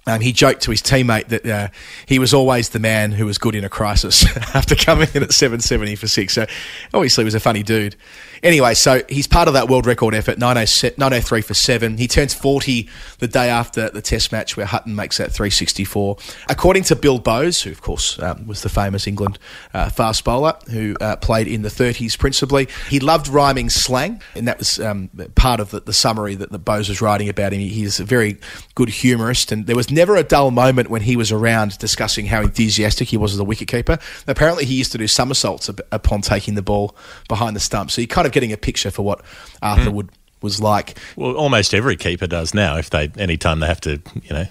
[0.09, 1.69] um, he joked to his teammate that uh,
[2.07, 5.33] he was always the man who was good in a crisis after coming in at
[5.33, 6.33] 770 for six.
[6.33, 6.47] So
[6.95, 7.95] obviously, he was a funny dude.
[8.43, 11.99] Anyway, so he's part of that world record effort, 907 903 for seven.
[11.99, 16.17] He turns 40 the day after the test match where Hutton makes that 364.
[16.49, 19.39] According to Bill Bowes, who of course um, was the famous England
[19.75, 24.47] uh, fast bowler who uh, played in the 30s principally, he loved rhyming slang, and
[24.47, 27.61] that was um, part of the, the summary that the Bowes was writing about him.
[27.61, 28.39] He's a very
[28.75, 32.43] good humorist, and there was never a dull moment when he was around discussing how
[32.43, 34.01] enthusiastic he was as a wicketkeeper.
[34.27, 36.95] Apparently, he used to do somersaults upon taking the ball
[37.29, 39.23] behind the stump, so you're kind of getting a picture for what
[39.63, 40.11] Arthur Wood
[40.41, 40.97] was like.
[41.17, 42.77] Well, almost every keeper does now.
[42.77, 44.45] If they anytime they have to, you know,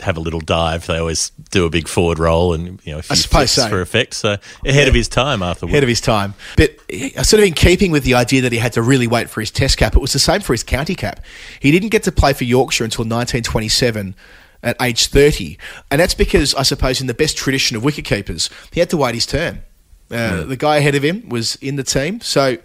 [0.00, 3.02] have a little dive, they always do a big forward roll and you know, a
[3.02, 3.68] few suppose so.
[3.68, 4.14] for effect.
[4.14, 5.66] So ahead of his time, Arthur.
[5.66, 6.34] Ahead of his time.
[6.56, 6.76] But
[7.24, 9.50] sort of in keeping with the idea that he had to really wait for his
[9.50, 11.24] test cap, it was the same for his county cap.
[11.58, 14.14] He didn't get to play for Yorkshire until 1927
[14.62, 15.58] at age 30.
[15.90, 19.14] And that's because, I suppose, in the best tradition of wicketkeepers, he had to wait
[19.14, 19.62] his turn.
[20.10, 22.20] Uh, The guy ahead of him was in the team.
[22.20, 22.58] So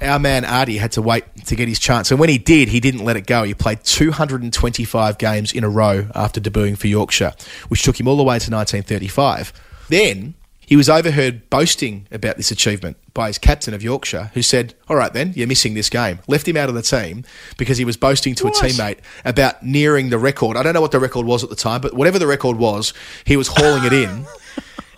[0.00, 2.10] our man Artie had to wait to get his chance.
[2.10, 3.42] And when he did, he didn't let it go.
[3.42, 7.32] He played 225 games in a row after debuting for Yorkshire,
[7.68, 9.52] which took him all the way to 1935.
[9.88, 10.34] Then
[10.68, 14.96] he was overheard boasting about this achievement by his captain of Yorkshire, who said, All
[14.96, 16.18] right, then, you're missing this game.
[16.28, 17.24] Left him out of the team
[17.56, 20.58] because he was boasting to a teammate about nearing the record.
[20.58, 22.92] I don't know what the record was at the time, but whatever the record was,
[23.24, 24.26] he was hauling it in.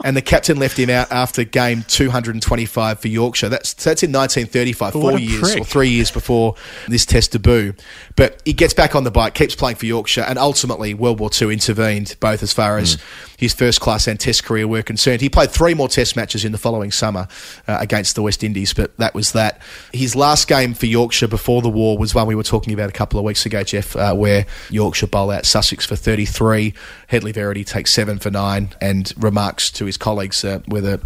[0.05, 3.49] And the captain left him out after game 225 for Yorkshire.
[3.49, 5.61] That's that's in 1935, What four years prick.
[5.61, 6.55] or three years before
[6.89, 7.75] this test debut.
[8.17, 11.31] But he gets back on the bike, keeps playing for Yorkshire, and ultimately World War
[11.41, 13.01] II intervened both as far as hmm.
[13.41, 15.23] His first class and test career were concerned.
[15.23, 17.27] He played three more test matches in the following summer
[17.67, 19.63] uh, against the West Indies, but that was that.
[19.95, 22.93] His last game for Yorkshire before the war was one we were talking about a
[22.93, 26.75] couple of weeks ago, Geoff, uh, where Yorkshire bowl out Sussex for 33.
[27.07, 31.01] Hedley Verity takes seven for nine and remarks to his colleagues uh, whether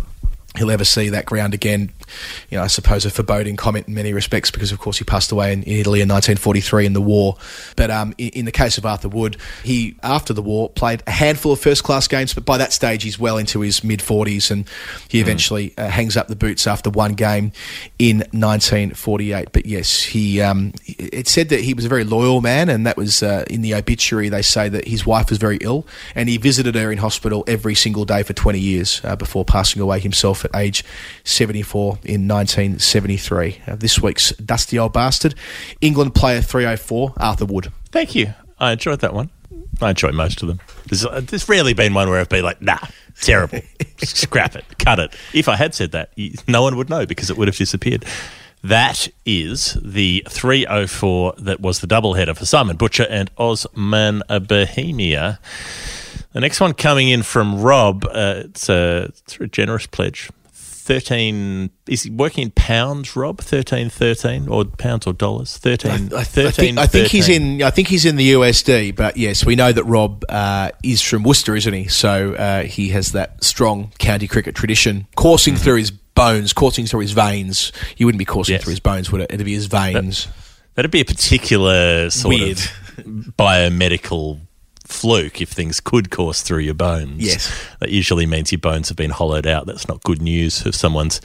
[0.56, 1.92] he'll ever see that ground again.
[2.50, 5.32] You know, I suppose a foreboding comment in many respects because, of course, he passed
[5.32, 7.36] away in, in Italy in 1943 in the war.
[7.76, 11.10] But um, in, in the case of Arthur Wood, he, after the war, played a
[11.10, 14.50] handful of first class games, but by that stage, he's well into his mid 40s
[14.50, 14.68] and
[15.08, 17.52] he eventually uh, hangs up the boots after one game
[17.98, 19.48] in 1948.
[19.52, 22.96] But yes, he um, it said that he was a very loyal man, and that
[22.96, 24.28] was uh, in the obituary.
[24.28, 27.74] They say that his wife was very ill, and he visited her in hospital every
[27.74, 30.84] single day for 20 years uh, before passing away himself at age
[31.24, 33.60] 74 in 1973.
[33.66, 35.34] Uh, this week's Dusty Old Bastard,
[35.80, 37.72] England player 304, Arthur Wood.
[37.90, 38.34] Thank you.
[38.58, 39.30] I enjoyed that one.
[39.80, 40.60] I enjoy most of them.
[40.88, 42.78] There's, uh, there's rarely been one where I've been like, nah,
[43.20, 43.60] terrible.
[43.98, 44.64] Scrap it.
[44.78, 45.16] Cut it.
[45.32, 46.12] If I had said that,
[46.46, 48.04] no one would know because it would have disappeared.
[48.62, 55.38] That is the 304 that was the doubleheader for Simon Butcher and Osman Bahemia.
[56.32, 60.30] The next one coming in from Rob, uh, it's, a, it's a generous pledge.
[60.84, 66.20] 13 is he working in pounds rob 13 13 or pounds or dollars 13 I,
[66.20, 67.62] I 13 think, I think he's in.
[67.62, 71.22] I think he's in the USD, but yes, we know that Rob uh, is from
[71.22, 71.88] Worcester, isn't he?
[71.88, 77.00] So uh, he has that strong county cricket tradition coursing through his bones, coursing through
[77.00, 77.72] his veins.
[77.96, 78.64] You wouldn't be coursing Yes.
[78.64, 79.32] through his bones, would it?
[79.32, 80.28] It'd be his veins.
[80.74, 82.58] That'd be a particular sort Weird.
[82.58, 82.64] of
[83.38, 84.40] biomedical
[84.94, 87.22] fluke if things could course through your bones.
[87.22, 87.52] Yes.
[87.80, 89.66] That usually means your bones have been hollowed out.
[89.66, 91.20] That's not good news if someone's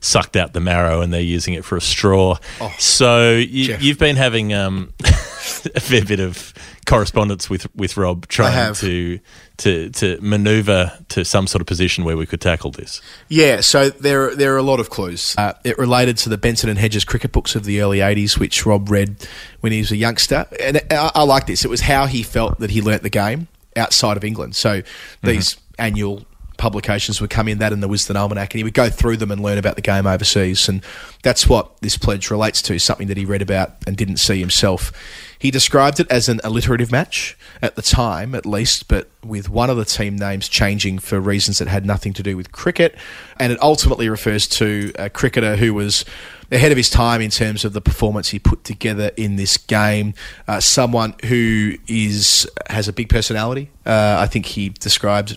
[0.00, 2.36] sucked out the marrow and they're using it for a straw.
[2.78, 6.52] so you, Oh, you've been having um, a fair bit of
[6.86, 8.78] correspondence with, with Rob trying have.
[8.80, 9.18] to
[9.58, 13.00] to to maneuver to some sort of position where we could tackle this.
[13.28, 15.34] Yeah, so there there are a lot of clues.
[15.38, 18.66] Uh, it related to the Benson and Hedges cricket books of the early '80s, which
[18.66, 19.28] Rob read
[19.60, 21.64] when he was a youngster, and I, I like this.
[21.64, 24.56] It was how he felt that he learnt the game outside of England.
[24.56, 24.82] So
[25.22, 26.24] these annual
[26.64, 29.30] publications would come in that and the Wisden Almanack, and he would go through them
[29.30, 30.82] and learn about the game overseas, and
[31.22, 32.78] that's what this pledge relates to.
[32.78, 34.90] Something that he read about and didn't see himself.
[35.38, 39.68] He described it as an alliterative match at the time, at least, but with one
[39.68, 42.96] of the team names changing for reasons that had nothing to do with cricket.
[43.38, 46.06] And it ultimately refers to a cricketer who was
[46.50, 50.14] ahead of his time in terms of the performance he put together in this game.
[50.48, 53.68] Uh, someone who is has a big personality.
[53.84, 55.36] Uh, I think he described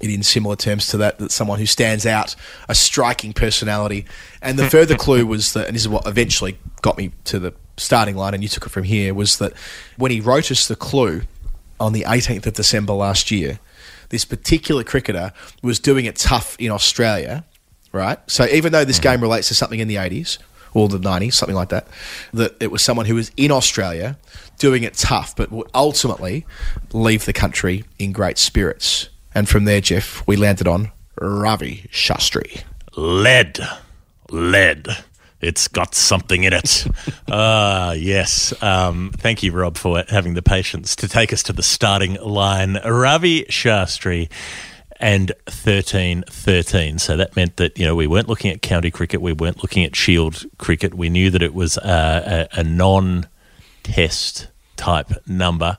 [0.00, 2.34] it in similar terms to that, that someone who stands out,
[2.68, 4.04] a striking personality.
[4.42, 7.54] And the further clue was that, and this is what eventually got me to the
[7.76, 9.52] starting line, and you took it from here, was that
[9.96, 11.22] when he wrote us the clue
[11.80, 13.58] on the 18th of December last year,
[14.10, 15.32] this particular cricketer
[15.62, 17.44] was doing it tough in Australia,
[17.92, 18.18] right?
[18.30, 19.14] So even though this mm-hmm.
[19.14, 20.38] game relates to something in the 80s,
[20.74, 21.88] or the 90s, something like that,
[22.34, 24.18] that it was someone who was in Australia
[24.58, 26.44] doing it tough, but would ultimately
[26.92, 29.08] leave the country in great spirits.
[29.36, 32.64] And from there, Geoff, we landed on Ravi Shastri.
[32.96, 33.58] Lead.
[34.30, 34.88] Lead.
[35.42, 36.86] It's got something in it.
[37.30, 38.54] Ah, yes.
[38.62, 42.78] Um, thank you, Rob, for having the patience to take us to the starting line.
[42.82, 44.30] Ravi Shastri
[45.00, 46.98] and 13 13.
[46.98, 49.84] So that meant that, you know, we weren't looking at county cricket, we weren't looking
[49.84, 50.94] at shield cricket.
[50.94, 53.28] We knew that it was a, a, a non
[53.82, 54.46] test
[54.76, 55.76] type number.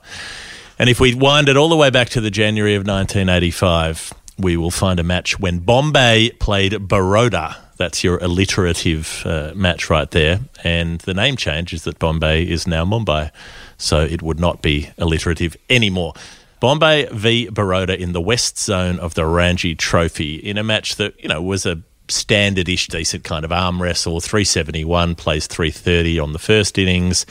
[0.80, 4.58] And if we wind it all the way back to the January of 1985, we
[4.58, 7.58] will find a match when Bombay played Baroda.
[7.78, 10.40] That's your alliterative uh, match right there.
[10.64, 13.32] And the name change is that Bombay is now Mumbai.
[13.78, 16.14] So it would not be alliterative anymore.
[16.60, 21.20] Bombay v Baroda in the west zone of the Ranji Trophy in a match that,
[21.22, 24.20] you know, was a standard-ish decent kind of arm wrestle.
[24.20, 27.26] 371 plays 330 on the first innings.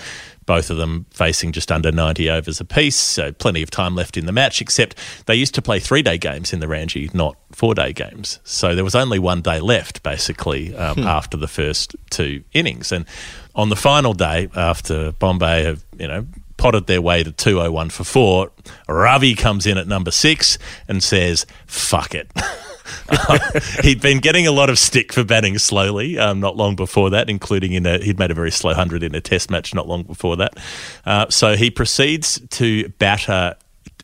[0.47, 4.27] Both of them facing just under 90 overs apiece, so plenty of time left in
[4.27, 7.75] the match, except they used to play three day games in the Ranji, not four
[7.75, 8.39] day games.
[8.45, 12.93] So there was only one day left, basically, um, after the first two innings.
[12.93, 13.07] And
[13.55, 18.05] on the final day, after Bombay have, you know, potted their way to 201 for
[18.05, 18.51] four,
[18.89, 22.31] Ravi comes in at number six and says, fuck it.
[23.83, 27.29] he'd been getting a lot of stick for batting slowly um, not long before that,
[27.29, 30.03] including in a he'd made a very slow hundred in a test match not long
[30.03, 30.57] before that.
[31.05, 33.57] Uh, so he proceeds to batter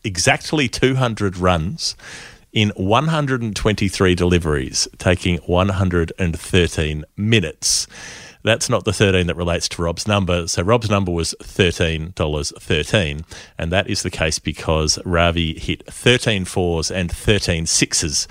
[0.05, 1.97] exactly 200 runs
[2.53, 7.87] in 123 deliveries, taking 113 minutes.
[8.45, 10.49] That's not the 13 that relates to Rob's number.
[10.49, 13.25] So Rob's number was $13.13.
[13.57, 18.27] And that is the case because Ravi hit 13 fours and 13 sixes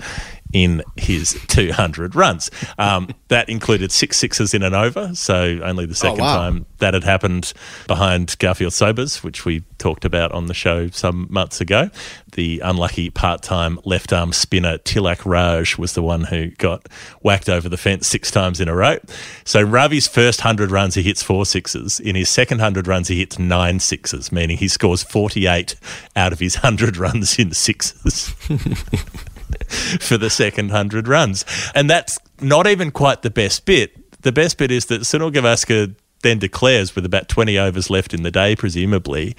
[0.52, 2.50] in his 200 runs.
[2.78, 6.36] Um, that included six sixes in an over, so only the second wow.
[6.36, 7.52] time that had happened
[7.86, 11.90] behind Garfield Sobers, which we talked about on the show some months ago.
[12.32, 16.88] The unlucky part time left arm spinner Tilak Raj was the one who got
[17.22, 18.98] whacked over the fence six times in a row.
[19.44, 22.00] So Ravi's first 100 runs, he hits four sixes.
[22.00, 25.76] In his second 100 runs, he hits nine sixes, meaning he scores 48
[26.16, 28.34] out of his 100 runs in sixes.
[30.00, 31.44] for the second 100 runs.
[31.74, 34.22] And that's not even quite the best bit.
[34.22, 38.22] The best bit is that Sunil Gavaskar then declares, with about 20 overs left in
[38.22, 39.36] the day, presumably,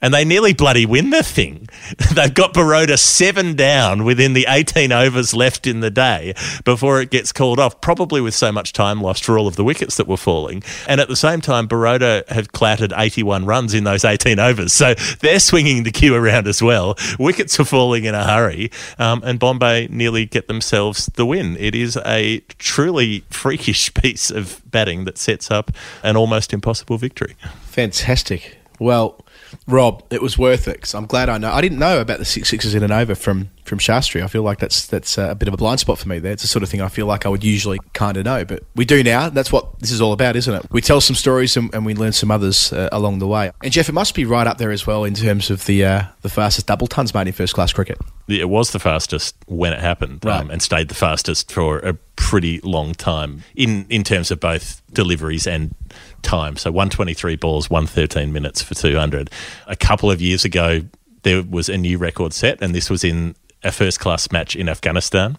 [0.00, 1.68] and they nearly bloody win the thing.
[2.14, 7.10] They've got Baroda seven down within the 18 overs left in the day before it
[7.10, 10.06] gets called off, probably with so much time lost for all of the wickets that
[10.06, 10.62] were falling.
[10.88, 14.72] And at the same time, Baroda have clattered 81 runs in those 18 overs.
[14.72, 16.96] So they're swinging the queue around as well.
[17.18, 21.56] Wickets are falling in a hurry, um, and Bombay nearly get themselves the win.
[21.58, 25.70] It is a truly freakish piece of batting that sets up
[26.02, 27.34] an almost impossible victory.
[27.64, 28.58] Fantastic.
[28.78, 29.24] Well,
[29.66, 31.52] Rob, it was worth it 'cause I'm glad I know.
[31.52, 34.22] I didn't know about the six sixes in and over from from Shastri.
[34.22, 36.18] I feel like that's that's a bit of a blind spot for me.
[36.20, 38.44] There, it's the sort of thing I feel like I would usually kind of know,
[38.44, 39.28] but we do now.
[39.28, 40.66] That's what this is all about, isn't it?
[40.70, 43.50] We tell some stories and, and we learn some others uh, along the way.
[43.62, 46.02] And Geoff, it must be right up there as well in terms of the uh,
[46.22, 47.98] the fastest double tons made in first class cricket.
[48.28, 52.60] It was the fastest when it happened, um, and stayed the fastest for a pretty
[52.60, 55.74] long time in in terms of both deliveries and
[56.22, 56.56] time.
[56.56, 59.30] So 123 balls, 113 minutes for 200.
[59.66, 60.82] A couple of years ago,
[61.22, 64.68] there was a new record set, and this was in a first class match in
[64.68, 65.36] Afghanistan.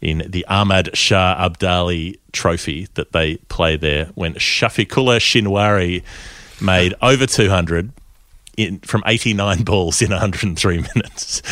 [0.00, 6.02] In the Ahmad Shah Abdali Trophy that they play there, when Shafiqullah Shinwari
[6.60, 7.92] made over 200
[8.60, 11.42] in, from 89 balls in 103 minutes.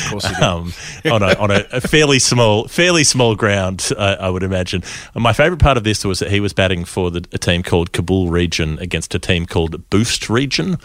[0.40, 0.72] Um,
[1.04, 4.82] on a, on a, a fairly small, fairly small ground, uh, I would imagine.
[5.14, 7.62] And my favourite part of this was that he was batting for the, a team
[7.62, 10.78] called Kabul Region against a team called Boost Region.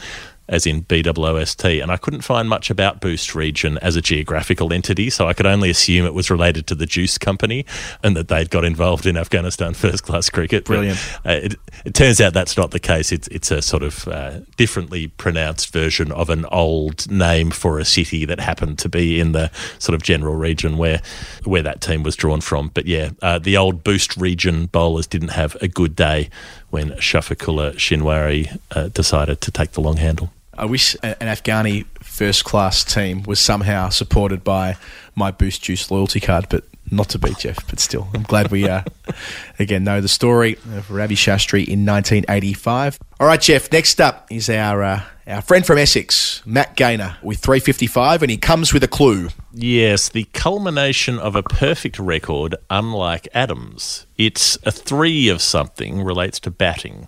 [0.48, 5.10] As in BWOST, and I couldn't find much about Boost Region as a geographical entity,
[5.10, 7.66] so I could only assume it was related to the Juice Company
[8.04, 10.66] and that they'd got involved in Afghanistan first class cricket.
[10.66, 11.00] But, Brilliant.
[11.26, 13.12] uh, it, it turns out that's not the case.
[13.14, 17.86] It's it's a sort of uh, differently pronounced version of an old name for a
[17.86, 21.02] city that happened to be in the sort of general region where
[21.46, 22.70] where that team was drawn from.
[22.74, 26.30] But yeah, uh, the old Boost region bowlers didn't have a good day
[26.70, 30.33] when Shafiqullah Shinwari uh, decided to take the long handle.
[30.58, 34.78] I wish an Afghani first class team was somehow supported by
[35.16, 37.68] my Boost Juice loyalty card, but not to be, Geoff.
[37.68, 38.84] But still, I'm glad we uh,
[39.60, 43.00] again know the story of Ravi Shastri in 1985.
[43.20, 43.72] All right, Geoff.
[43.72, 48.38] Next up is our uh, our friend from Essex, Matt Gaynor, with 355, and he
[48.38, 49.30] comes with a clue.
[49.54, 54.06] Yes, the culmination of a perfect record, unlike Adams.
[54.18, 57.08] It's a three of something, relates to batting.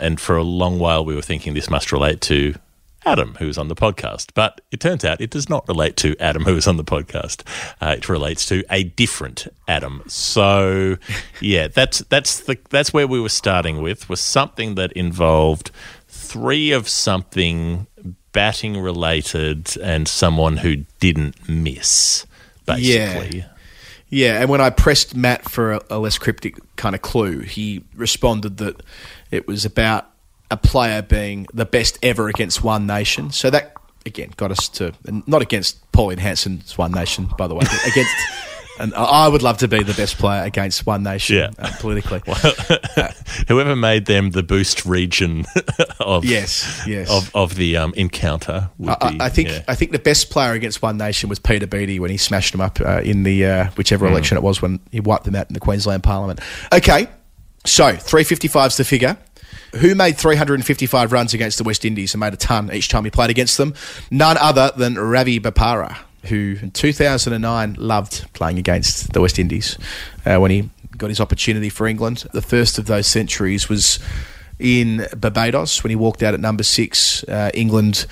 [0.00, 2.54] And for a long while, we were thinking this must relate to
[3.04, 4.30] Adam, who was on the podcast.
[4.34, 7.42] But it turns out it does not relate to Adam, who was on the podcast.
[7.80, 10.02] Uh, it relates to a different Adam.
[10.06, 10.96] So,
[11.40, 15.70] yeah, that's that's the that's where we were starting with was something that involved
[16.08, 17.86] three of something
[18.32, 22.26] batting related and someone who didn't miss.
[22.64, 23.38] Basically,
[24.08, 27.84] Yeah, and when I pressed Matt for a, a less cryptic kind of clue, he
[27.94, 28.82] responded that
[29.30, 30.11] it was about
[30.52, 33.30] a player being the best ever against one nation.
[33.30, 33.74] So that
[34.06, 34.92] again got us to
[35.26, 38.14] not against Pauline Hanson's one nation, by the way, but against.
[38.80, 41.50] And I would love to be the best player against one nation Yeah.
[41.58, 42.22] uh, politically.
[43.48, 45.44] whoever made them the boost region
[46.00, 47.10] of Yes, yes.
[47.10, 49.20] of, of the um, encounter would I, be.
[49.20, 49.62] I think yeah.
[49.68, 52.62] I think the best player against one nation was Peter Beattie when he smashed them
[52.62, 54.12] up uh, in the uh, whichever Hmm.
[54.14, 56.40] election it was when he wiped them out in the Queensland Parliament.
[56.72, 57.08] Okay,
[57.66, 59.16] so three fifty five is the figure.
[59.80, 63.10] Who made 355 runs against the West Indies and made a ton each time he
[63.10, 63.74] played against them?
[64.10, 69.78] None other than Ravi Bopara, who in 2009 loved playing against the West Indies
[70.26, 72.24] uh, when he got his opportunity for England.
[72.32, 73.98] The first of those centuries was
[74.58, 77.24] in Barbados when he walked out at number six.
[77.24, 78.06] Uh, England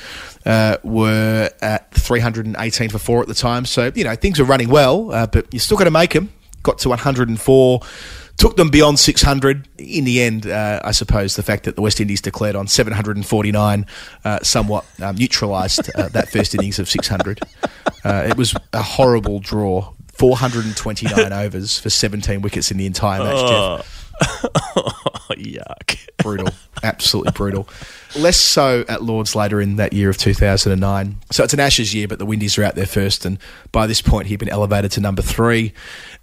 [0.44, 3.64] uh, were at 318 for four at the time.
[3.64, 6.33] So, you know, things were running well, uh, but you still got to make them.
[6.62, 7.81] Got to 104.
[8.37, 9.69] Took them beyond 600.
[9.79, 13.87] In the end, uh, I suppose the fact that the West Indies declared on 749
[14.25, 17.40] uh, somewhat um, neutralised uh, that first innings of 600.
[18.05, 19.93] Uh, it was a horrible draw.
[20.14, 24.11] 429 overs for 17 wickets in the entire match, Geoff
[24.77, 24.93] Oh,
[25.31, 25.99] yuck.
[26.19, 26.49] brutal,
[26.83, 27.66] absolutely brutal.
[28.16, 31.16] Less so at Lords later in that year of 2009.
[31.31, 33.38] So it's an Ashes year, but the Windies are out there first, and
[33.70, 35.73] by this point he'd been elevated to number three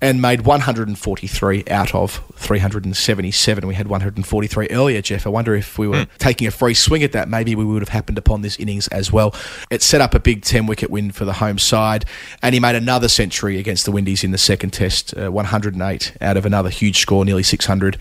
[0.01, 3.67] and made 143 out of 377.
[3.67, 5.25] We had 143 earlier, Geoff.
[5.25, 7.89] I wonder if we were taking a free swing at that, maybe we would have
[7.89, 9.33] happened upon this innings as well.
[9.71, 12.05] It set up a big 10 wicket win for the home side,
[12.43, 16.37] and he made another century against the Windies in the second test, uh, 108 out
[16.37, 17.97] of another huge score, nearly 600,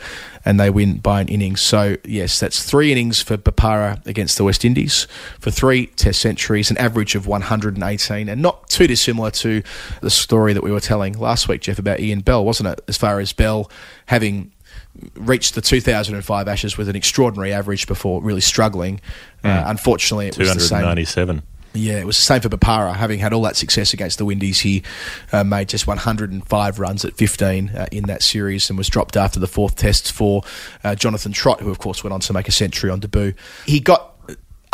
[0.47, 1.61] and they win by an innings.
[1.61, 5.09] So, yes, that's three innings for Bopara against the West Indies
[5.41, 9.63] for three test centuries, an average of 118, and not too dissimilar to
[10.01, 12.81] the story that we were telling last week, Geoff, about Ian Bell, wasn't it?
[12.87, 13.69] As far as Bell
[14.07, 14.53] having
[15.17, 19.01] reached the 2005 Ashes with an extraordinary average before really struggling.
[19.43, 20.79] Uh, unfortunately, it was the same.
[20.79, 21.43] 297.
[21.77, 22.95] Yeah, it was the same for Bopara.
[22.95, 24.83] Having had all that success against the Windies, he
[25.33, 29.39] uh, made just 105 runs at 15 uh, in that series and was dropped after
[29.39, 30.43] the fourth test for
[30.85, 33.35] uh, Jonathan Trott, who of course went on to make a century on debut.
[33.67, 34.16] He got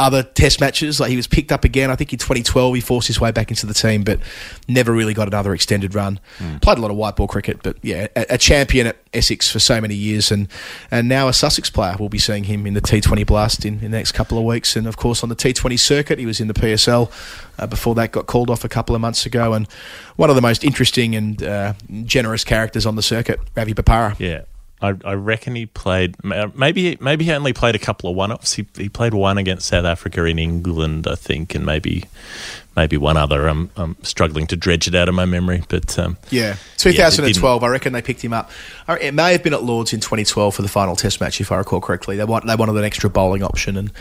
[0.03, 1.91] other test matches, like he was picked up again.
[1.91, 4.21] I think in 2012 he forced his way back into the team, but
[4.69, 6.21] never really got another extended run.
[6.61, 9.59] Played a lot of white ball cricket, but yeah, a, a champion at Essex for
[9.59, 10.49] so many years, and
[10.91, 11.97] and now a Sussex player.
[11.99, 14.77] We'll be seeing him in the T20 Blast in, in the next couple of weeks,
[14.77, 17.11] and of course on the T20 circuit, he was in the PSL.
[17.59, 19.67] Uh, before that, got called off a couple of months ago, and
[20.17, 21.75] one of the most interesting and uh,
[22.05, 24.19] generous characters on the circuit, Ravi Bopara.
[24.19, 24.43] Yeah.
[24.83, 28.55] I, I reckon he played maybe maybe he only played a couple of one-offs.
[28.55, 32.05] He, he played one against South Africa in England, I think, and maybe
[32.75, 33.47] maybe one other.
[33.47, 37.63] I'm, I'm struggling to dredge it out of my memory, but um, Yeah, Yeah, 2012.
[37.63, 38.51] I reckon they picked him up.
[38.89, 41.59] It may have been at Lords in 2012 for the final Test match, if I
[41.59, 42.17] recall correctly.
[42.17, 43.93] They want they wanted an extra bowling option, and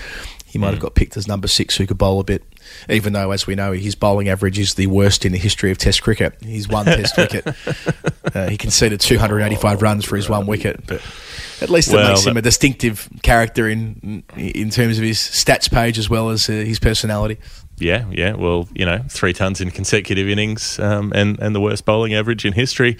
[0.45, 2.43] he might have got picked as number six who could bowl a bit.
[2.89, 5.77] Even though, as we know, his bowling average is the worst in the history of
[5.77, 6.33] Test cricket.
[6.41, 7.47] He's one Test wicket.
[8.33, 11.01] Uh, he conceded 285 runs for his one wicket, but
[11.59, 15.99] at least it makes him a distinctive character in in terms of his stats page
[15.99, 17.37] as well as uh, his personality.
[17.77, 18.33] yeah, yeah.
[18.35, 22.45] Well, you know, three tons in consecutive innings, um, and and the worst bowling average
[22.45, 22.97] in history.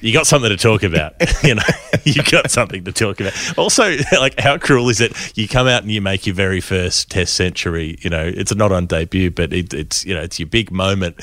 [0.00, 1.62] You got something to talk about, you know.
[2.04, 3.58] You got something to talk about.
[3.58, 5.36] Also, like, how cruel is it?
[5.36, 7.98] You come out and you make your very first Test century.
[8.00, 11.20] You know, it's not on debut, but it, it's you know, it's your big moment,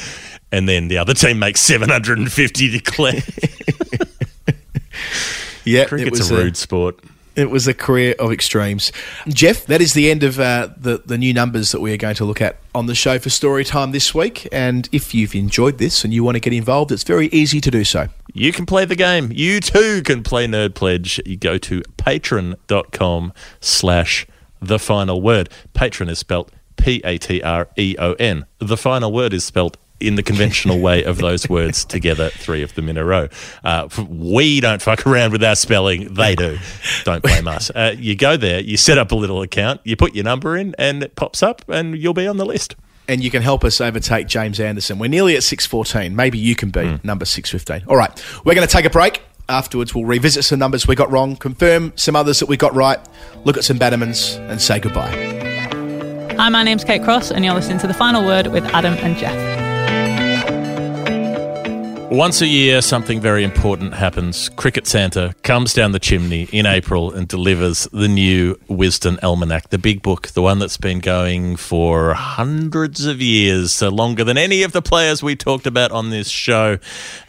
[0.51, 3.24] and then the other team makes seven hundred and fifty declared.
[5.65, 6.99] Yeah, Cricket's a uh, rude sport.
[7.36, 8.91] It was a career of extremes.
[9.27, 12.15] Geoff, that is the end of uh, the, the new numbers that we are going
[12.15, 14.47] to look at on the show for story time this week.
[14.51, 17.71] And if you've enjoyed this and you want to get involved, it's very easy to
[17.71, 18.07] do so.
[18.34, 19.31] You can play the game.
[19.31, 21.19] You too can play Nerd Pledge.
[21.25, 24.27] You go to patreon.com slash
[24.61, 25.49] the final word.
[25.73, 28.45] Patron is spelt P A T R E O N.
[28.59, 32.75] The final word is spelt in the conventional way of those words together, three of
[32.75, 33.29] them in a row.
[33.63, 36.13] Uh, we don't fuck around with our spelling.
[36.13, 36.57] They do.
[37.05, 37.69] Don't blame us.
[37.69, 40.75] Uh, you go there, you set up a little account, you put your number in,
[40.77, 42.75] and it pops up, and you'll be on the list.
[43.07, 44.97] And you can help us overtake James Anderson.
[44.97, 46.15] We're nearly at 614.
[46.15, 47.89] Maybe you can be number 615.
[47.89, 48.11] All right,
[48.45, 49.21] we're going to take a break.
[49.49, 52.99] Afterwards, we'll revisit some numbers we got wrong, confirm some others that we got right,
[53.43, 55.11] look at some Bannermans, and say goodbye.
[56.37, 59.17] Hi, my name's Kate Cross, and you're listening to The Final Word with Adam and
[59.17, 59.52] Geoff.
[62.14, 64.47] Once a year, something very important happens.
[64.49, 69.80] Cricket Santa comes down the chimney in April and delivers the new Wisden Almanack, the
[69.80, 74.61] big book, the one that's been going for hundreds of years, so longer than any
[74.61, 76.78] of the players we talked about on this show.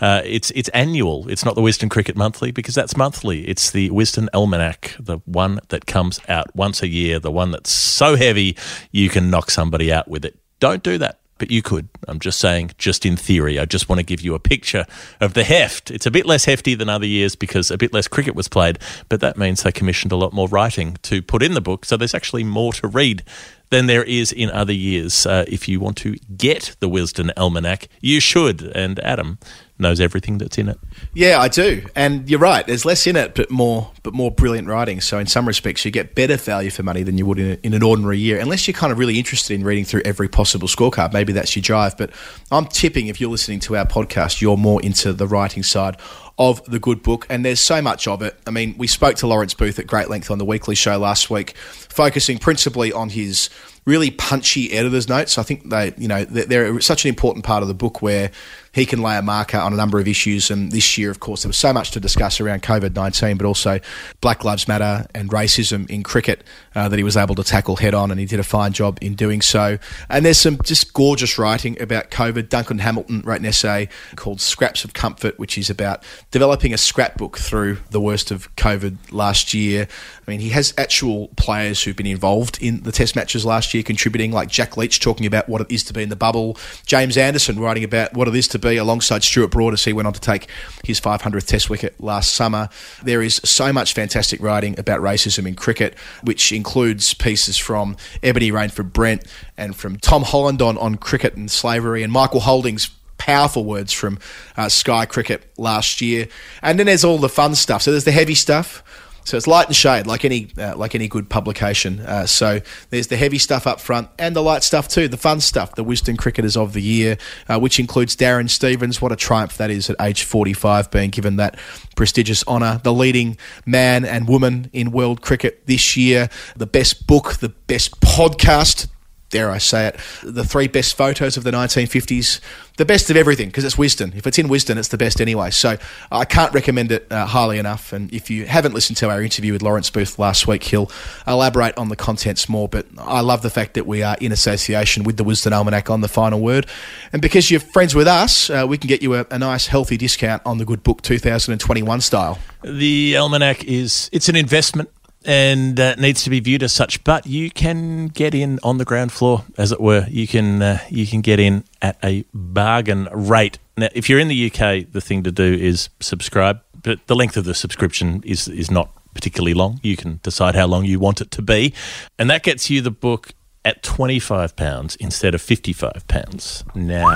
[0.02, 1.30] Uh, it's it's annual.
[1.30, 3.48] It's not the Wisden Cricket Monthly because that's monthly.
[3.48, 7.70] It's the Wisden Almanack, the one that comes out once a year, the one that's
[7.70, 8.54] so heavy
[8.92, 10.38] you can knock somebody out with it.
[10.60, 11.88] Don't do that but you could.
[12.06, 13.58] I'm just saying, just in theory.
[13.58, 14.86] I just want to give you a picture
[15.20, 15.90] of the heft.
[15.90, 18.78] It's a bit less hefty than other years because a bit less cricket was played,
[19.08, 21.84] but that means they commissioned a lot more writing to put in the book.
[21.84, 23.22] So there's actually more to read
[23.70, 25.26] than there is in other years.
[25.26, 28.62] Uh, if you want to get the Wisden Almanack, you should.
[28.62, 29.38] And Adam
[29.78, 30.78] knows everything that's in it.
[31.14, 32.66] Yeah, I do, and you're right.
[32.66, 35.00] There's less in it, but more, but more brilliant writing.
[35.00, 37.58] So in some respects, you get better value for money than you would in, a,
[37.62, 40.68] in an ordinary year, unless you're kind of really interested in reading through every possible
[40.68, 41.12] scorecard.
[41.12, 41.96] Maybe that's your drive.
[41.96, 42.10] But
[42.52, 45.96] I'm tipping if you're listening to our podcast, you're more into the writing side
[46.38, 48.36] of the good book, and there's so much of it.
[48.46, 51.30] I mean, we spoke to Lawrence Booth at great length on the weekly show last
[51.30, 53.50] week, focusing principally on his
[53.84, 55.38] really punchy editor's notes.
[55.38, 58.30] I think they, you know, they're, they're such an important part of the book where
[58.74, 60.50] he can lay a marker on a number of issues.
[60.50, 63.46] And this year, of course, there was so much to discuss around COVID 19, but
[63.46, 63.78] also
[64.20, 66.42] Black Lives Matter and racism in cricket
[66.74, 68.98] uh, that he was able to tackle head on, and he did a fine job
[69.00, 69.78] in doing so.
[70.10, 72.48] And there's some just gorgeous writing about COVID.
[72.48, 76.02] Duncan Hamilton wrote an essay called Scraps of Comfort, which is about
[76.32, 79.86] developing a scrapbook through the worst of COVID last year.
[80.26, 83.82] I mean, he has actual players who've been involved in the Test matches last year,
[83.82, 86.56] contributing, like Jack Leach talking about what it is to be in the bubble,
[86.86, 90.06] James Anderson writing about what it is to be alongside Stuart Broad as he went
[90.06, 90.48] on to take
[90.84, 92.68] his 500th Test wicket last summer.
[93.02, 98.50] There is so much fantastic writing about racism in cricket, which includes pieces from Ebony
[98.50, 103.64] Rainford Brent and from Tom Holland on, on cricket and slavery, and Michael Holding's powerful
[103.64, 104.18] words from
[104.56, 106.28] uh, Sky Cricket last year.
[106.62, 107.82] And then there's all the fun stuff.
[107.82, 108.82] So there's the heavy stuff.
[109.24, 112.00] So it's light and shade, like any uh, like any good publication.
[112.00, 112.60] Uh, so
[112.90, 115.84] there's the heavy stuff up front and the light stuff too, the fun stuff, the
[115.84, 117.16] Wisden Cricketers of the Year,
[117.48, 119.00] uh, which includes Darren Stevens.
[119.00, 121.58] What a triumph that is at age 45, being given that
[121.96, 122.80] prestigious honour.
[122.82, 126.28] The leading man and woman in world cricket this year.
[126.56, 128.88] The best book, the best podcast
[129.34, 132.38] dare I say it, the three best photos of the 1950s,
[132.76, 134.14] the best of everything, because it's Wisden.
[134.16, 135.50] If it's in Wisden, it's the best anyway.
[135.50, 135.76] So
[136.12, 137.92] I can't recommend it uh, highly enough.
[137.92, 140.88] And if you haven't listened to our interview with Lawrence Booth last week, he'll
[141.26, 142.68] elaborate on the contents more.
[142.68, 146.00] But I love the fact that we are in association with the Wisden Almanack on
[146.00, 146.66] the final word.
[147.12, 149.96] And because you're friends with us, uh, we can get you a, a nice, healthy
[149.96, 152.38] discount on the good book 2021 style.
[152.62, 154.88] The almanac is it's an investment
[155.24, 157.02] and uh, needs to be viewed as such.
[157.04, 160.06] But you can get in on the ground floor, as it were.
[160.08, 163.58] You can uh, you can get in at a bargain rate.
[163.76, 166.60] Now, if you're in the UK, the thing to do is subscribe.
[166.82, 169.80] But the length of the subscription is is not particularly long.
[169.82, 171.72] You can decide how long you want it to be,
[172.18, 173.32] and that gets you the book
[173.64, 176.76] at £25 instead of £55.
[176.76, 177.06] Now,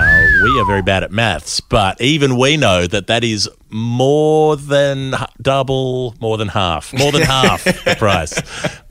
[0.43, 5.13] we are very bad at maths, but even we know that that is more than
[5.39, 8.41] double, more than half, more than half the price.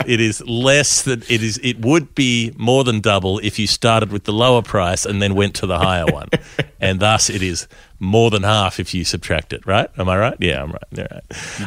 [0.06, 1.58] It is less than it is.
[1.62, 5.34] It would be more than double if you started with the lower price and then
[5.34, 6.28] went to the higher one,
[6.80, 7.66] and thus it is
[7.98, 9.66] more than half if you subtract it.
[9.66, 9.90] Right?
[9.98, 10.36] Am I right?
[10.38, 10.82] Yeah, I'm right.
[10.92, 11.20] Yeah,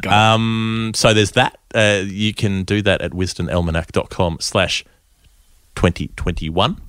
[0.06, 0.34] right.
[0.34, 1.60] Um, so there's that.
[1.76, 4.86] Uh, you can do that at wisdenalmanack.com slash
[5.82, 6.80] 2021.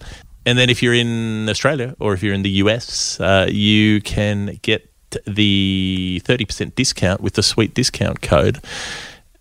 [0.44, 4.58] And then if you're in Australia or if you're in the US, uh, you can
[4.60, 4.90] get
[5.26, 8.62] the 30% discount with the sweet discount code.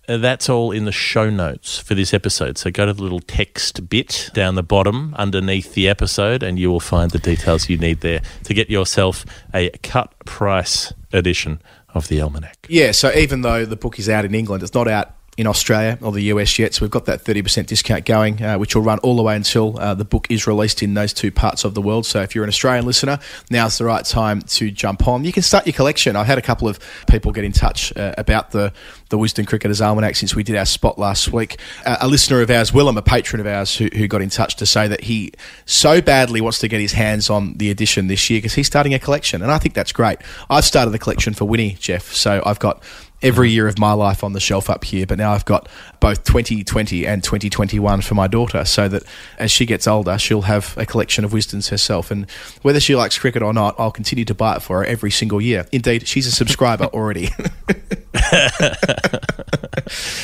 [0.08, 2.58] Uh, that's all in the show notes for this episode.
[2.58, 6.72] So go to the little text bit down the bottom underneath the episode, and you
[6.72, 11.62] will find the details you need there to get yourself a cut price edition
[11.94, 12.68] of the Almanac.
[12.70, 15.98] Yeah, so even though the book is out in England, it's not out in Australia
[16.02, 16.76] or the US yet.
[16.76, 19.78] So we've got that 30% discount going, uh, which will run all the way until
[19.80, 22.06] uh, the book is released in those two parts of the world.
[22.06, 23.18] So if you're an Australian listener,
[23.50, 25.26] now's the right time to jump on.
[25.26, 26.16] You can start your collection.
[26.16, 28.72] I've had a couple of people get in touch uh, about the,
[29.10, 31.60] the Wisden Cricketers Almanack since we did our spot last week.
[31.86, 34.58] Uh, a listener of ours, Willem, a patron of ours, who, who got in touch
[34.58, 35.34] to say that he
[35.66, 38.94] so badly wants to get his hands on the edition this year because he's starting
[38.94, 39.42] a collection.
[39.42, 40.20] And I think that's great.
[40.52, 42.14] I've started the collection for Winnie, Geoff.
[42.14, 42.84] So I've got
[43.22, 45.70] every year of my life on the shelf up here, but now I've got
[46.00, 49.04] both 2020 and 2021 for my daughter, so that
[49.38, 52.10] as she gets older, she'll have a collection of Wisdens herself.
[52.12, 52.30] And
[52.64, 55.40] whether she likes cricket or not, I'll continue to buy it for her every single
[55.42, 55.66] year.
[55.72, 57.30] Indeed, she's a subscriber already.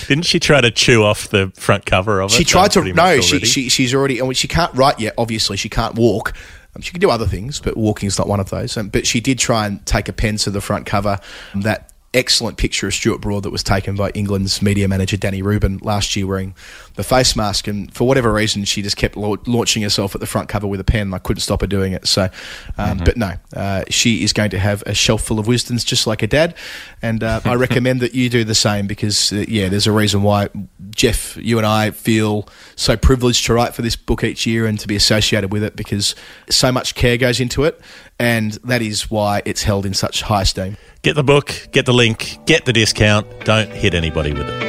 [0.08, 2.36] Didn't she try to chew off the front cover of it?
[2.36, 5.14] she tried to no, she, she she's already and she can't write yet.
[5.18, 6.34] Obviously, she can't walk.
[6.76, 8.78] Um, she can do other things, but walking is not one of those.
[8.78, 11.20] Um, but she did try and take a pen to the front cover.
[11.54, 15.42] um, That excellent picture of Stuart Broad that was taken by England's media manager Danny
[15.42, 16.56] Reuben last year wearing
[16.98, 17.68] the face mask.
[17.68, 20.80] And for whatever reason, she just kept lau- launching herself at the front cover with
[20.80, 21.14] a pen.
[21.14, 22.08] I couldn't stop her doing it.
[22.08, 22.30] So,
[22.78, 26.06] um, but no, uh, she is going to have a shelf full of Wisdens just
[26.06, 26.56] like her dad.
[27.02, 30.24] And uh, I recommend that you do the same because, uh, yeah, there's a reason
[30.24, 30.50] why
[30.90, 34.80] Geoff, you and I feel so privileged to write for this book each year and
[34.80, 36.16] to be associated with it because
[36.50, 37.80] so much care goes into it.
[38.20, 40.78] And that is why it's held in such high esteem.
[41.04, 43.28] Get the book, get the link, get the discount.
[43.46, 44.67] Don't hit anybody with it.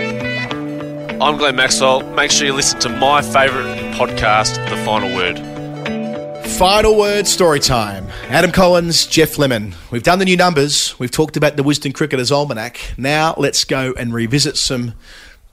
[1.21, 2.09] I'm Glenn Maxwell.
[2.15, 5.37] Make sure you listen to my favourite podcast, The Final Word.
[6.47, 8.07] Final word story time.
[8.29, 9.75] Adam Collins, Geoff Lemon.
[9.91, 10.97] We've done the new numbers.
[11.01, 12.97] We've talked about the Wisden Cricketers Almanack.
[12.97, 14.95] Now let's go and revisit some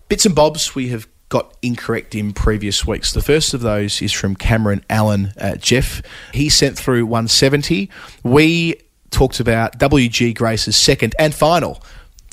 [0.08, 3.14] bits and bobs we have got incorrect in previous weeks.
[3.14, 6.04] The first of those is from Cameron Allen, uh, Geoff.
[6.32, 7.90] He sent through 170.
[8.22, 8.76] We
[9.10, 11.82] talked about WG Grace's second and final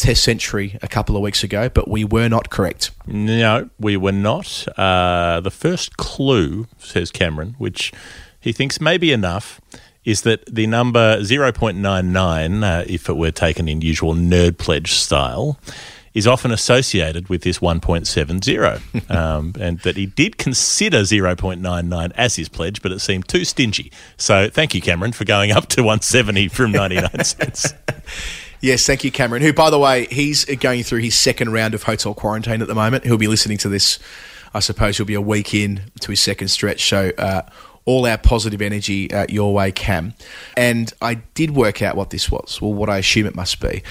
[0.03, 2.91] Test century a couple of weeks ago, but we were not correct.
[3.07, 4.67] No, we were not.
[4.77, 7.93] Uh, the first clue, says Cameron, which
[8.41, 9.61] he thinks may be enough,
[10.05, 15.61] is that the number 0.99, uh, if it were taken in usual nerd pledge style,
[16.15, 19.11] is often associated with this 1.70.
[19.15, 23.93] um, and that he did consider 0.99 as his pledge, but it seemed too stingy.
[24.17, 27.75] So thank you, Cameron, for going up to 170 from 99 cents.
[28.63, 29.43] Yes, thank you, Cameron.
[29.43, 32.77] Who, by the way, he's going through his second round of hotel quarantine at the
[32.77, 33.05] moment.
[33.05, 33.99] He'll be listening to this.
[34.55, 36.89] I suppose he'll be a week in to his second stretch.
[36.89, 37.43] So, uh,
[37.85, 40.15] all our positive energy uh, your way, Cam.
[40.57, 42.61] And I did work out what this was.
[42.63, 43.83] Well, what I assume it must be.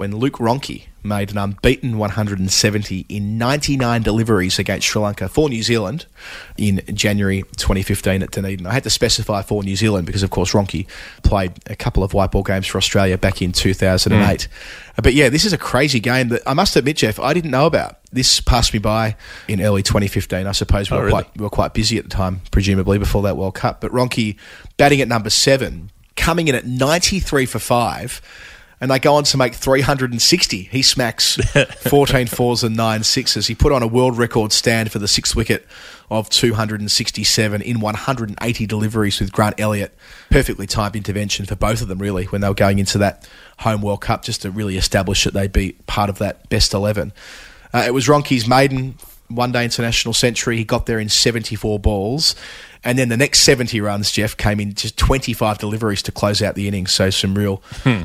[0.00, 5.62] When Luke Ronchi made an unbeaten 170 in 99 deliveries against Sri Lanka for New
[5.62, 6.06] Zealand
[6.56, 8.66] in January 2015 at Dunedin.
[8.66, 10.86] I had to specify for New Zealand because, of course, Ronchi
[11.22, 14.48] played a couple of white ball games for Australia back in 2008.
[14.96, 17.50] Uh, But yeah, this is a crazy game that I must admit, Geoff, I didn't
[17.50, 17.98] know about.
[18.10, 19.16] This passed me by
[19.48, 20.46] in early 2015.
[20.46, 21.12] I suppose we, Oh, were, really?
[21.24, 23.82] quite, we were quite busy at the time, presumably before that World Cup.
[23.82, 24.36] But Ronchi
[24.78, 28.22] batting at number seven, coming in at 93 for five
[28.80, 30.62] and they go on to make 360.
[30.62, 31.36] He smacks
[31.80, 33.46] 14 fours and nine sixes.
[33.46, 35.66] He put on a world record stand for the sixth wicket
[36.10, 39.94] of 267 in 180 deliveries with Grant Elliott.
[40.30, 43.28] Perfectly timed intervention for both of them, really, when they were going into that
[43.58, 47.12] home World Cup, just to really establish that they'd be part of that best 11.
[47.72, 48.96] Uh, it was Ronchi's maiden
[49.28, 50.56] one day international century.
[50.56, 52.34] He got there in 74 balls.
[52.82, 56.54] And then the next 70 runs, Geoff, came in just 25 deliveries to close out
[56.54, 56.92] the innings.
[56.92, 57.62] So some real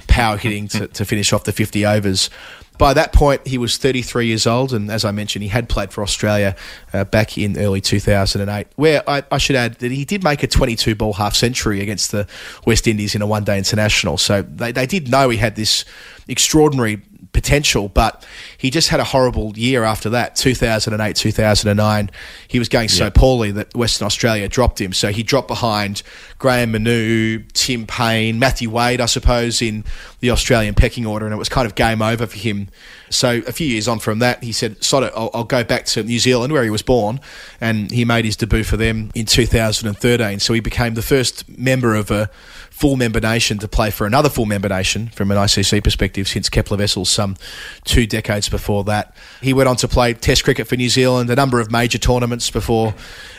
[0.08, 2.30] power hitting to, to finish off the 50 overs.
[2.78, 4.74] By that point, he was 33 years old.
[4.74, 6.56] And as I mentioned, he had played for Australia
[6.92, 10.48] uh, back in early 2008, where I, I should add that he did make a
[10.48, 12.28] 22 ball half century against the
[12.66, 14.18] West Indies in a one day international.
[14.18, 15.86] So they, they did know he had this
[16.28, 17.02] extraordinary
[17.32, 18.26] potential, but
[18.66, 22.10] he just had a horrible year after that 2008, 2009.
[22.48, 24.92] He was going so poorly that Western Australia dropped him.
[24.92, 26.02] So he dropped behind
[26.40, 29.84] Graham Manou, Tim Paine, Matthew Wade, I suppose, in
[30.20, 32.70] the Australian pecking order, and it was kind of game over for him.
[33.12, 35.86] So a few years on from that, he said, Sod it, I'll, I'll go back
[35.86, 37.20] to New Zealand where he was born,
[37.62, 40.40] and he made his debut for them in 2013.
[40.40, 42.32] So he became the first member of a
[42.76, 46.50] full member nation to play for another full member nation from an ICC perspective since
[46.50, 47.38] Kepler Wessels some
[47.86, 49.14] two decades before that.
[49.42, 52.50] He went on to play Test cricket for New Zealand, a number of major tournaments
[52.50, 52.94] before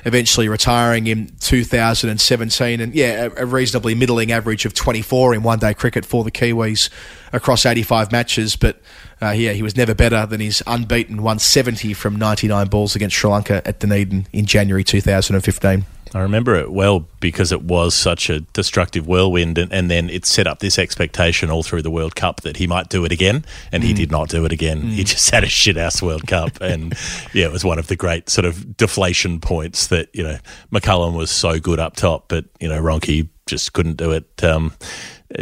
[0.04, 2.80] eventually retiring in 2017.
[2.80, 6.30] And yeah, a, a reasonably middling average of 24 in one day cricket for the
[6.30, 6.90] Kiwis
[7.32, 8.56] across 85 matches.
[8.56, 8.80] But
[9.22, 13.30] uh, yeah, he was never better than his unbeaten 170 from 99 balls against Sri
[13.30, 15.86] Lanka at Dunedin in January 2015.
[16.14, 20.24] I remember it well because it was such a destructive whirlwind, and, and then it
[20.24, 23.44] set up this expectation all through the World Cup that he might do it again,
[23.72, 24.82] and he did not do it again.
[24.82, 26.94] He just had a shit ass World Cup, and
[27.32, 30.38] yeah, it was one of the great sort of deflation points that you know
[30.72, 34.72] McCullum was so good up top, but you know Ronchi just couldn't do it um,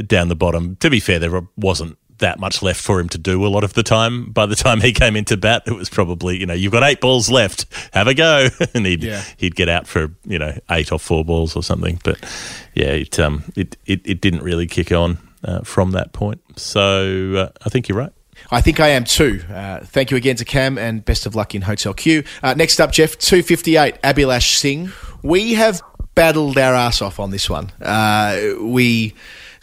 [0.06, 0.76] down the bottom.
[0.76, 3.74] To be fair, there wasn't that much left for him to do a lot of
[3.74, 4.30] the time.
[4.30, 7.00] By the time he came into bat, it was probably you know you've got eight
[7.00, 9.22] balls left, have a go, and he'd Yeah.
[9.36, 12.00] he'd get out for you know eight or four balls or something.
[12.04, 12.18] But
[12.74, 16.40] yeah, it um it it, it didn't really kick on uh, from that point.
[16.56, 18.12] So uh, I think you're right.
[18.50, 19.42] I think I am too.
[19.48, 22.24] Uh, thank you again to Cam and best of luck in Hotel Q.
[22.42, 24.90] Uh, next up, Geoff, 258, Abhilash Singh.
[25.22, 25.80] We have
[26.16, 27.70] battled our ass off on this one.
[27.80, 29.14] Uh, we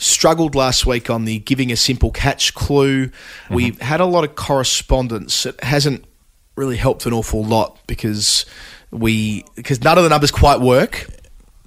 [0.01, 3.11] struggled last week on the giving a simple catch clue.
[3.49, 5.45] We've had a lot of correspondence.
[5.45, 6.05] It hasn't
[6.55, 8.45] really helped an awful lot because
[8.89, 11.07] we because none of the numbers quite work.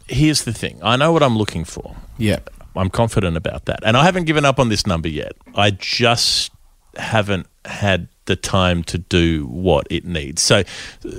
[0.09, 0.81] Here's the thing.
[0.83, 1.97] I know what I'm looking for.
[2.19, 2.41] Yeah.
[2.77, 3.81] I'm confident about that.
[3.85, 5.33] And I haven't given up on this number yet.
[5.55, 6.51] I just
[6.97, 10.43] haven't had the time to do what it needs.
[10.43, 10.65] So
[11.07, 11.11] uh,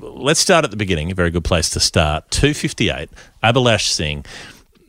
[0.00, 2.30] let's start at the beginning, a very good place to start.
[2.32, 3.08] 258,
[3.42, 4.24] Abhilash Singh.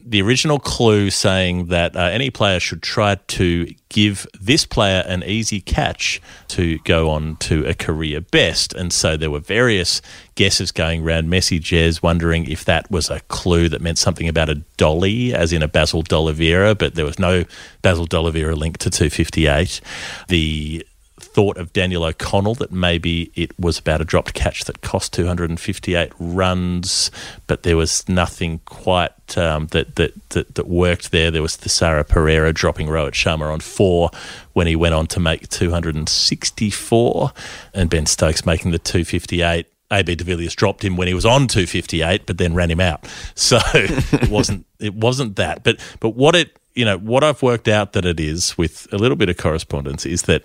[0.07, 5.23] The original clue saying that uh, any player should try to give this player an
[5.23, 8.73] easy catch to go on to a career best.
[8.73, 10.03] And so there were various
[10.35, 14.49] guesses going around, Messi messages wondering if that was a clue that meant something about
[14.49, 17.45] a dolly, as in a Basil D'Oliveira, but there was no
[17.81, 19.81] Basil D'Oliveira link to 258.
[20.27, 20.85] The
[21.17, 26.11] thought of Daniel O'Connell that maybe it was about a dropped catch that cost 258
[26.19, 27.11] runs,
[27.47, 31.31] but there was nothing quite um, that, that, that that worked there.
[31.31, 34.09] There was Thisara Perera dropping Rohit Sharma on four
[34.53, 37.31] when he went on to make 264,
[37.73, 39.67] and Ben Stokes making the 258.
[39.91, 43.07] AB de Villiers dropped him when he was on 258, but then ran him out.
[43.35, 45.63] So it wasn't it wasn't that.
[45.63, 48.97] But but what it you know what I've worked out that it is with a
[48.97, 50.43] little bit of correspondence is that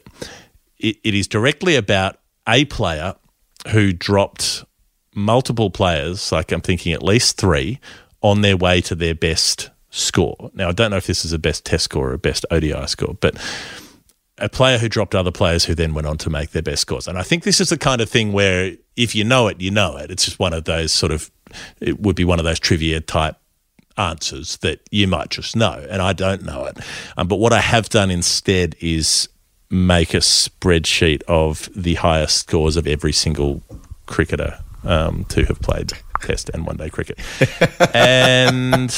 [0.78, 3.14] it, it is directly about a player
[3.68, 4.64] who dropped
[5.14, 7.78] multiple players, like I'm thinking at least three,
[8.22, 10.50] on their way to their best score.
[10.54, 12.86] Now I don't know if this is a best test score or a best ODI
[12.86, 13.36] score, but
[14.38, 17.06] a player who dropped other players who then went on to make their best scores.
[17.06, 19.70] And I think this is the kind of thing where if you know it, you
[19.70, 20.10] know it.
[20.10, 21.30] It's just one of those sort of,
[21.80, 23.36] it would be one of those trivia type
[23.98, 26.78] answers that you might just know, and I don't know it.
[27.16, 29.28] Um, but what I have done instead is
[29.68, 33.62] make a spreadsheet of the highest scores of every single
[34.06, 37.18] cricketer um, to have played Test and One Day cricket,
[37.94, 38.90] and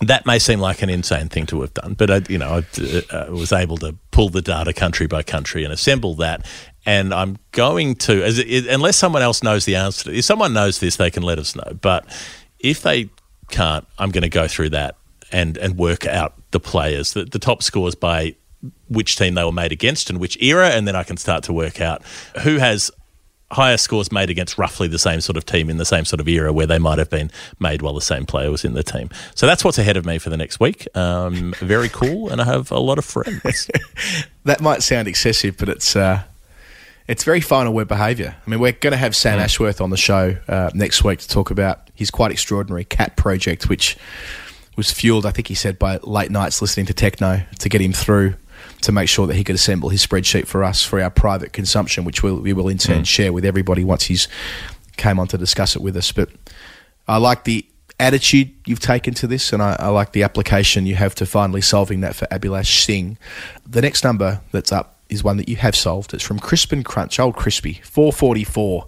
[0.00, 3.14] that may seem like an insane thing to have done, but I, you know, I
[3.14, 6.46] uh, was able to pull the data country by country and assemble that.
[6.86, 10.80] And I'm going to, as it, unless someone else knows the answer, if someone knows
[10.80, 11.78] this, they can let us know.
[11.80, 12.04] But
[12.58, 13.08] if they
[13.50, 14.96] can't, I'm going to go through that
[15.32, 18.36] and and work out the players, the, the top scores by
[18.88, 21.52] which team they were made against and which era, and then I can start to
[21.52, 22.02] work out
[22.42, 22.90] who has
[23.50, 26.28] higher scores made against roughly the same sort of team in the same sort of
[26.28, 27.30] era where they might have been
[27.60, 29.08] made while the same player was in the team.
[29.34, 30.88] So that's what's ahead of me for the next week.
[30.96, 33.70] Um, very cool, and I have a lot of friends.
[34.44, 36.22] that might sound excessive, but it's uh,
[37.06, 38.34] it's very final word behaviour.
[38.46, 41.28] I mean, we're going to have Sam Ashworth on the show uh, next week to
[41.28, 43.96] talk about his quite extraordinary cat project, which
[44.76, 47.92] was fueled, I think he said, by late nights listening to techno to get him
[47.92, 48.34] through
[48.84, 52.04] to make sure that he could assemble his spreadsheet for us for our private consumption,
[52.04, 53.06] which we'll, we will in turn mm.
[53.06, 54.28] share with everybody once he's
[54.96, 56.12] came on to discuss it with us.
[56.12, 56.30] But
[57.08, 57.66] I like the
[57.98, 61.60] attitude you've taken to this, and I, I like the application you have to finally
[61.60, 63.18] solving that for Abhilash Singh.
[63.66, 66.14] The next number that's up is one that you have solved.
[66.14, 68.86] It's from Crisp and Crunch, old Crispy, 444.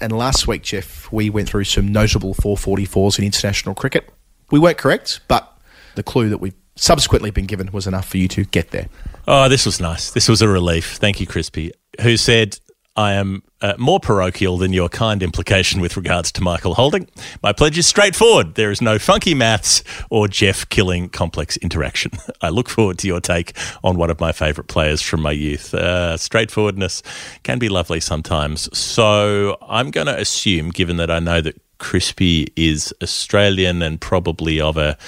[0.00, 4.08] And last week, Geoff, we went through some notable 444s in international cricket.
[4.50, 5.58] We weren't correct, but
[5.94, 8.88] the clue that we've subsequently been given was enough for you to get there.
[9.26, 10.10] Oh, this was nice.
[10.10, 10.96] This was a relief.
[10.96, 12.58] Thank you, Crispy, who said,
[12.98, 17.08] I am uh, more parochial than your kind implication with regards to Michael Holding.
[17.44, 18.56] My pledge is straightforward.
[18.56, 22.10] There is no funky maths or Geoff killing complex interaction.
[22.40, 25.74] I look forward to your take on one of my favourite players from my youth.
[25.74, 27.04] Uh, straightforwardness
[27.44, 28.68] can be lovely sometimes.
[28.76, 34.60] So I'm going to assume, given that I know that Crispy is Australian and probably
[34.60, 34.98] of a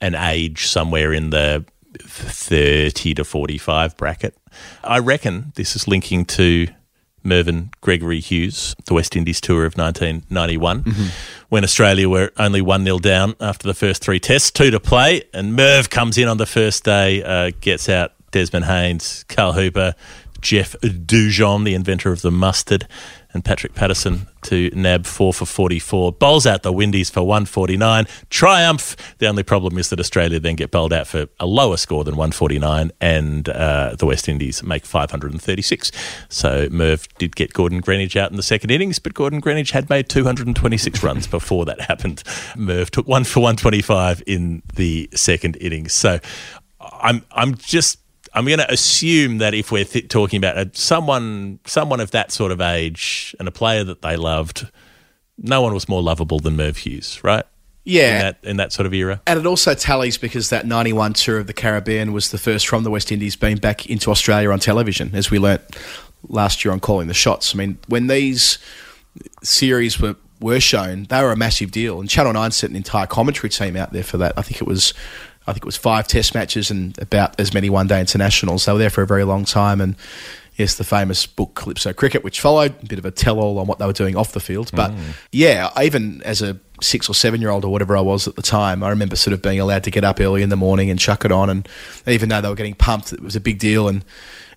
[0.00, 1.64] an age somewhere in the
[2.00, 4.36] 30 to 45 bracket.
[4.84, 6.68] I reckon this is linking to
[7.22, 10.84] Mervyn Gregory Hughes, the West Indies tour of 1991,
[11.48, 15.22] when Australia were only 1 0 down after the first three tests, two to play.
[15.34, 19.94] And Merv comes in on the first day, uh, gets out Desmond Haynes, Carl Hooper,
[20.40, 22.86] Jeff Dujon, the inventor of the mustard,
[23.36, 26.12] and Patrick Patterson to nab four for 44.
[26.12, 28.06] Bowls out the Windies for 149.
[28.30, 28.96] Triumph.
[29.18, 32.16] The only problem is that Australia then get bowled out for a lower score than
[32.16, 35.92] 149, and uh, the West Indies make 536.
[36.28, 39.88] So Merv did get Gordon Greenidge out in the second innings, but Gordon Greenidge had
[39.88, 42.22] made 226 runs before that happened.
[42.56, 45.92] Merv took one for 125 in the second innings.
[45.92, 46.18] So
[46.80, 47.98] I'm I'm just
[48.36, 52.30] I'm going to assume that if we're th- talking about a, someone someone of that
[52.30, 54.70] sort of age and a player that they loved,
[55.38, 57.44] no one was more lovable than Merv Hughes, right?
[57.84, 58.12] Yeah.
[58.12, 59.22] In that in that sort of era.
[59.26, 62.84] And it also tallies because that 91 tour of the Caribbean was the first from
[62.84, 65.62] the West Indies being back into Australia on television, as we learnt
[66.28, 67.54] last year on Calling the Shots.
[67.54, 68.58] I mean, when these
[69.42, 72.00] series were, were shown, they were a massive deal.
[72.00, 74.34] And Channel 9 sent an entire commentary team out there for that.
[74.36, 74.92] I think it was.
[75.46, 78.64] I think it was five test matches and about as many one day internationals.
[78.64, 79.96] They were there for a very long time and
[80.56, 83.66] yes, the famous book Calypso Cricket, which followed, a bit of a tell all on
[83.66, 84.70] what they were doing off the field.
[84.74, 85.14] But mm.
[85.30, 88.42] yeah, even as a six or seven year old or whatever I was at the
[88.42, 90.98] time, I remember sort of being allowed to get up early in the morning and
[90.98, 91.50] chuck it on.
[91.50, 91.68] And
[92.06, 93.88] even though they were getting pumped, it was a big deal.
[93.88, 94.04] And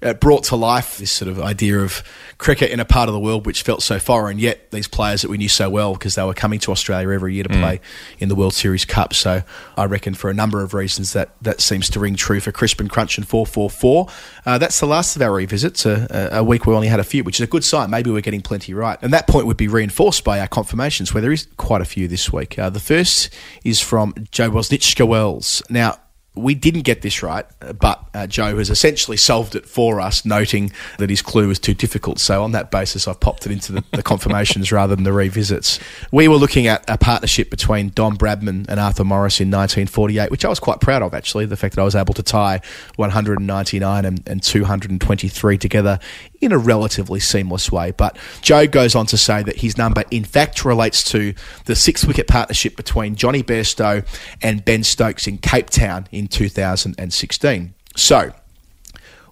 [0.01, 2.03] it brought to life this sort of idea of
[2.37, 5.29] cricket in a part of the world which felt so foreign, yet these players that
[5.29, 7.81] we knew so well because they were coming to Australia every year to play
[8.19, 9.13] in the World Series Cup.
[9.13, 9.43] So
[9.75, 12.79] I reckon for a number of reasons that that seems to ring true for Crisp
[12.79, 14.07] and Crunch and 444.
[14.45, 17.23] Uh, that's the last of our revisits, a, a week we only had a few,
[17.23, 17.89] which is a good sign.
[17.89, 18.97] Maybe we're getting plenty right.
[19.01, 22.07] And that point would be reinforced by our confirmations, where there is quite a few
[22.07, 22.57] this week.
[22.57, 23.29] Uh, the first
[23.65, 25.61] is from Joe Wozniczka Wells.
[25.69, 25.97] Now,
[26.35, 27.45] we didn't get this right,
[27.79, 31.73] but uh, Joe has essentially solved it for us, noting that his clue was too
[31.73, 32.19] difficult.
[32.19, 35.79] So, on that basis, I've popped it into the, the confirmations rather than the revisits.
[36.11, 40.45] We were looking at a partnership between Don Bradman and Arthur Morris in 1948, which
[40.45, 41.45] I was quite proud of, actually.
[41.45, 42.61] The fact that I was able to tie
[42.97, 45.99] 199 and, and 223 together
[46.41, 47.91] in a relatively seamless way.
[47.91, 51.33] But Joe goes on to say that his number, in fact, relates to
[51.65, 54.05] the six wicket partnership between Jonny Bairstow
[54.41, 57.73] and Ben Stokes in Cape Town in 2016.
[57.95, 58.33] So,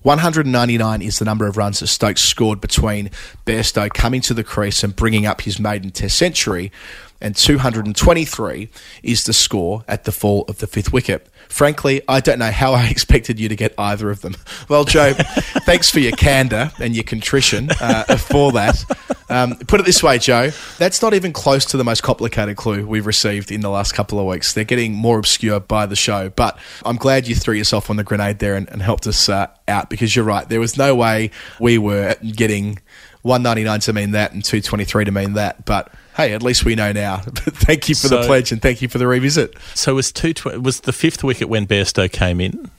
[0.02, 3.10] 199 is the number of runs that Stokes scored between
[3.46, 6.72] Bairstow coming to the crease and bringing up his maiden Test century.
[7.20, 8.70] and 223
[9.02, 11.28] is the score at the fall of the fifth wicket.
[11.50, 14.36] Frankly, I don't know how I expected you to get either of them.
[14.70, 15.14] Well, Joe,
[15.66, 18.84] thanks for your candour and your contrition uh, for that.
[19.30, 22.86] Um, put it this way, Joe, that's not even close to the most complicated clue
[22.86, 24.54] we've received in the last couple of weeks.
[24.54, 28.04] They're getting more obscure by the show, but I'm glad you threw yourself on the
[28.04, 30.48] grenade there and, and helped us uh, out because you're right.
[30.48, 32.80] There was no way we were getting
[33.24, 36.92] 199 to mean that and 223 to mean that, but hey, at least we know
[36.92, 37.18] now.
[37.26, 39.56] thank you for the pledge and thank you for the revisit.
[39.76, 42.70] So was two tw- was the fifth wicket when Bairstow came in?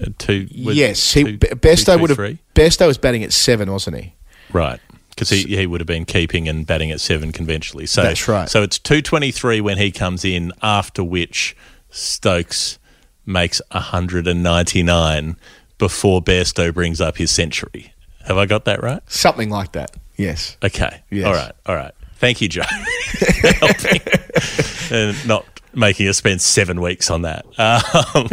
[0.00, 2.38] Uh, two, yes, he, two- Be- Bairstow two, two, would have.
[2.54, 4.12] Bairstow was batting at seven, wasn't he?
[4.52, 4.78] right
[5.16, 7.86] because he, he would have been keeping and batting at seven conventionally.
[7.86, 8.48] So That's right.
[8.48, 10.52] So it's two twenty three when he comes in.
[10.62, 11.56] After which
[11.90, 12.78] Stokes
[13.24, 15.36] makes hundred and ninety nine
[15.78, 17.92] before Bairstow brings up his century.
[18.26, 19.00] Have I got that right?
[19.06, 19.92] Something like that.
[20.16, 20.56] Yes.
[20.62, 21.02] Okay.
[21.10, 21.26] Yes.
[21.26, 21.52] All right.
[21.66, 21.94] All right.
[22.18, 22.62] Thank you, Joe.
[22.62, 24.00] for helping
[24.90, 25.44] and not
[25.74, 27.44] making us spend seven weeks on that.
[27.58, 28.28] Um,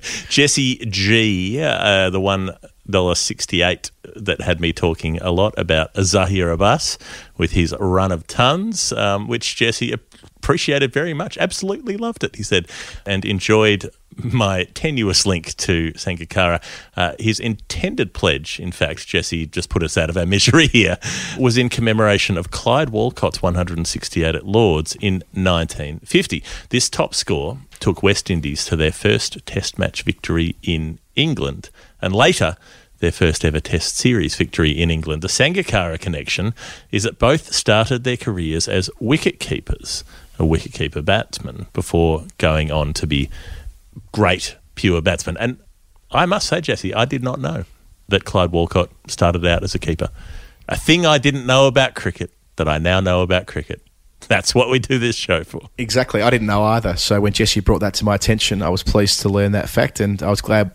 [0.28, 2.50] Jesse G, uh, the one
[2.88, 6.98] dollar sixty eight that had me talking a lot about Zaheer Abbas
[7.38, 9.94] with his run of tons, um, which Jesse
[10.42, 11.38] appreciated very much.
[11.38, 12.68] Absolutely loved it, he said,
[13.06, 16.60] and enjoyed my tenuous link to Sangakkara.
[16.96, 20.98] Uh, his intended pledge, in fact, Jesse just put us out of our misery here,
[21.38, 26.42] was in commemoration of Clyde Walcott's 168 at Lords in 1950.
[26.70, 31.70] This top score took West Indies to their first Test match victory in England,
[32.00, 32.56] and later
[32.98, 35.22] their first ever Test series victory in England.
[35.22, 36.54] The Sangakkara connection
[36.90, 40.04] is that both started their careers as wicket keepers,
[40.42, 43.30] a wicketkeeper batsman, before going on to be
[44.12, 45.36] great pure batsmen.
[45.38, 45.58] And
[46.10, 47.64] I must say, Jesse, I did not know
[48.08, 50.08] that Clyde Walcott started out as a keeper.
[50.68, 53.80] A thing I didn't know about cricket that I now know about cricket.
[54.28, 55.62] That's what we do this show for.
[55.78, 56.22] Exactly.
[56.22, 56.96] I didn't know either.
[56.96, 60.00] So when Jesse brought that to my attention, I was pleased to learn that fact,
[60.00, 60.70] and I was glad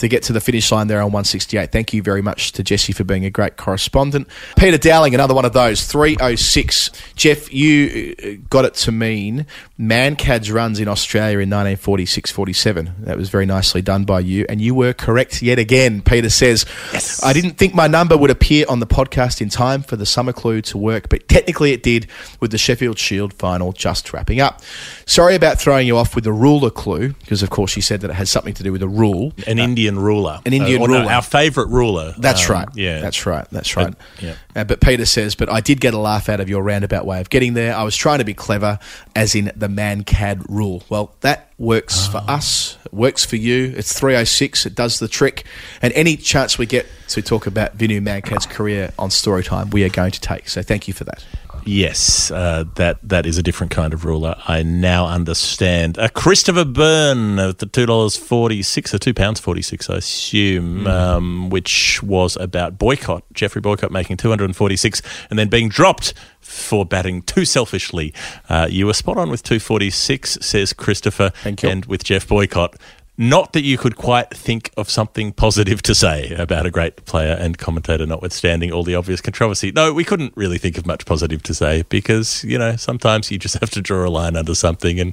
[0.00, 1.70] to get to the finish line there on 168.
[1.70, 4.28] Thank you very much to Jesse for being a great correspondent.
[4.56, 6.90] Peter Dowling, another one of those, 306.
[7.14, 9.46] Geoff, you uh, got it to mean
[9.78, 12.94] Mankad's runs in Australia in 1946 47.
[13.00, 16.00] That was very nicely done by you, and you were correct yet again.
[16.02, 17.22] Peter says, yes.
[17.22, 20.32] I didn't think my number would appear on the podcast in time for the summer
[20.32, 22.06] clue to work, but technically it did
[22.40, 24.62] with the Sheffield Shield final just wrapping up.
[25.10, 28.10] Sorry about throwing you off with the ruler clue, because of course you said that
[28.10, 29.32] it has something to do with a rule.
[29.48, 30.40] An Indian ruler.
[30.46, 31.10] An Indian Uh, or no, ruler.
[31.12, 32.14] our favourite ruler.
[32.16, 32.68] That's Um, right.
[32.76, 33.00] Yeah.
[33.00, 33.44] That's right.
[33.50, 33.92] That's right.
[34.20, 34.34] yeah.
[34.54, 37.20] Uh, but Peter says, but I did get a laugh out of your roundabout way
[37.20, 37.74] of getting there.
[37.74, 38.78] I was trying to be clever,
[39.16, 40.84] as in the man-cad rule.
[40.88, 42.36] Well, that works for Ah.
[42.36, 42.76] us.
[42.86, 43.74] It works for you.
[43.76, 44.64] It's 306.
[44.64, 45.44] It does the trick.
[45.82, 49.88] And any chance we get to talk about Vinoo Mankad's career on Storytime, we are
[49.88, 50.48] going to take.
[50.48, 51.24] So thank you for that.
[51.64, 54.34] Yes, uh, that that is a different kind of ruler.
[54.46, 55.98] I now understand.
[55.98, 59.96] Uh, Christopher Byrne at the two dollars forty six or two pounds forty six, I
[59.96, 63.24] assume, um, which was about boycott.
[63.32, 67.44] Geoffrey Boycott making two hundred and forty six, and then being dropped for batting too
[67.44, 68.12] selfishly.
[68.48, 71.68] Uh, you were spot on with two forty six, says Christopher, Thank you.
[71.68, 72.76] and with Geoff Boycott.
[73.20, 77.36] Not that you could quite think of something positive to say about a great player
[77.38, 79.70] and commentator, notwithstanding all the obvious controversy.
[79.72, 83.36] No, we couldn't really think of much positive to say because, you know, sometimes you
[83.36, 84.98] just have to draw a line under something.
[84.98, 85.12] And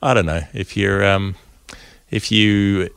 [0.00, 1.34] I don't know, if you're, um,
[2.08, 2.88] if you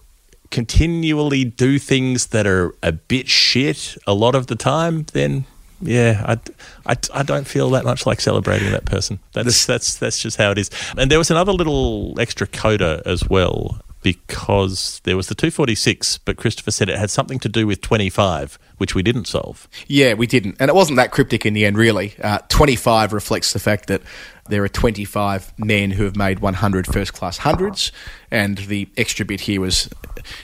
[0.52, 5.46] continually do things that are a bit shit a lot of the time, then
[5.82, 9.18] yeah, I, I, I don't feel that much like celebrating that person.
[9.32, 10.70] That's that's that's just how it is.
[10.96, 16.38] And there was another little extra coda as well because there was the 246, but
[16.38, 19.68] Christopher said it had something to do with 25, which we didn't solve.
[19.88, 20.58] Yeah, we didn't.
[20.60, 22.14] And it wasn't that cryptic in the end, really.
[22.22, 24.02] Uh, 25 reflects the fact that
[24.50, 27.92] there are 25 men who have made 100 first class hundreds.
[28.30, 29.90] And the extra bit here was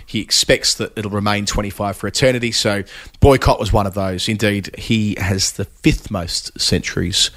[0.05, 2.51] he expects that it'll remain 25 for eternity.
[2.51, 2.83] So
[3.19, 4.29] Boycott was one of those.
[4.29, 7.29] Indeed, he has the fifth most centuries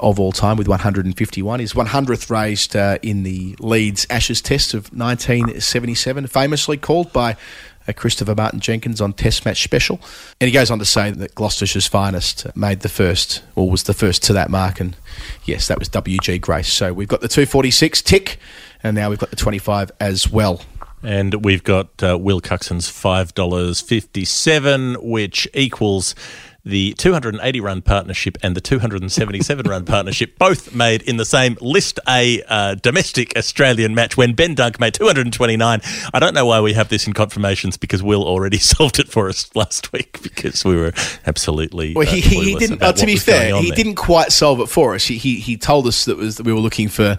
[0.00, 1.60] of all time with 151.
[1.60, 7.36] His 100th raised uh, in the Leeds Ashes Test of 1977, famously called by
[7.86, 10.00] uh, Christopher Martin Jenkins on Test Match Special.
[10.40, 13.94] And he goes on to say that Gloucestershire's finest made the first, or was the
[13.94, 14.80] first to that mark.
[14.80, 14.96] And
[15.44, 16.38] yes, that was W.G.
[16.38, 16.72] Grace.
[16.72, 18.38] So we've got the 246 tick,
[18.82, 20.62] and now we've got the 25 as well.
[21.02, 26.14] And we've got uh, Will Cuxon's $5.57, which equals
[26.70, 32.00] the 280 run partnership and the 277 run partnership, both made in the same List
[32.08, 35.80] A uh, domestic Australian match when Ben Dunk made 229.
[36.14, 39.28] I don't know why we have this in confirmations because Will already solved it for
[39.28, 40.92] us last week because we were
[41.26, 41.94] absolutely.
[41.94, 42.82] Well, uh, he, he, he didn't.
[42.82, 43.76] Uh, to be fair, he there.
[43.76, 45.04] didn't quite solve it for us.
[45.04, 47.18] He, he he told us that was that we were looking for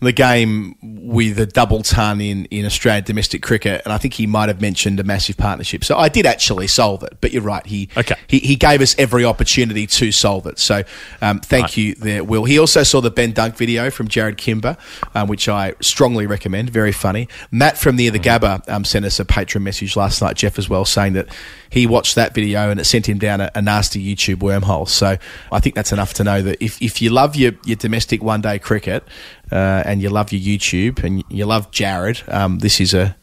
[0.00, 4.26] the game with a double ton in in Australian domestic cricket, and I think he
[4.26, 5.84] might have mentioned a massive partnership.
[5.84, 7.64] So I did actually solve it, but you're right.
[7.66, 8.16] He Okay.
[8.26, 10.58] He, he gave us every opportunity to solve it.
[10.58, 10.82] So
[11.20, 12.44] um, thank you there, Will.
[12.44, 14.76] He also saw the Ben Dunk video from Jarrod Kimber,
[15.14, 16.70] um, which I strongly recommend.
[16.70, 17.28] Very funny.
[17.50, 20.68] Matt from Near the Gabba um, sent us a patron message last night, Geoff as
[20.68, 21.28] well, saying that
[21.70, 24.88] he watched that video and it sent him down a, a nasty YouTube wormhole.
[24.88, 25.16] So
[25.52, 28.40] I think that's enough to know that if, if you love your, your domestic one
[28.40, 29.04] day cricket
[29.52, 33.16] uh, and you love your YouTube and you love Jarrod, um, this is a,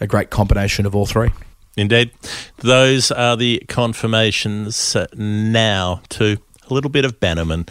[0.00, 1.30] a great combination of all three.
[1.76, 2.12] Indeed.
[2.58, 6.38] Those are the confirmations now to
[6.70, 7.66] a little bit of Bannerman.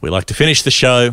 [0.00, 1.12] We like to finish the show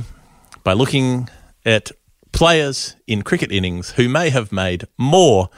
[0.63, 1.29] by looking
[1.65, 1.91] at
[2.31, 5.49] players in cricket innings who may have made more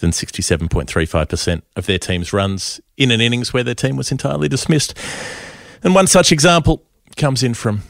[0.00, 4.94] than 67.35% of their team's runs in an innings where their team was entirely dismissed.
[5.82, 6.82] And one such example
[7.16, 7.82] comes in from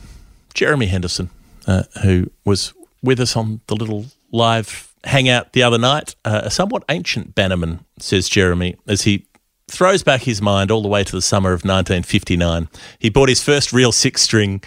[0.55, 1.31] Jeremy Henderson,
[1.67, 6.15] uh, who was with us on the little live hangout the other night.
[6.25, 9.27] Uh, a somewhat ancient Bannerman, says Jeremy, as he
[9.69, 12.69] throws back his mind all the way to the summer of 1959.
[12.99, 14.63] He bought his first real six string.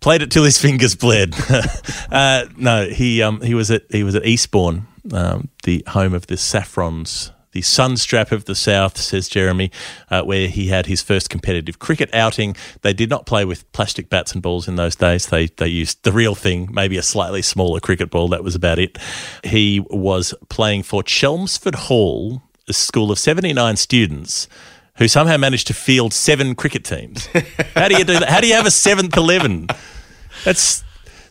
[0.00, 1.34] Played it till his fingers bled.
[2.10, 6.26] uh, no, he um, he was at he was at Eastbourne, um, the home of
[6.26, 9.70] the Saffrons, the Sunstrap of the South, says Jeremy,
[10.10, 12.56] uh, where he had his first competitive cricket outing.
[12.82, 15.26] They did not play with plastic bats and balls in those days.
[15.26, 18.28] They they used the real thing, maybe a slightly smaller cricket ball.
[18.28, 18.98] That was about it.
[19.44, 24.48] He was playing for Chelmsford Hall, a school of seventy nine students.
[24.96, 27.26] Who somehow managed to field seven cricket teams?
[27.74, 28.28] How do you do that?
[28.28, 29.66] How do you have a seventh eleven?
[30.44, 30.84] That's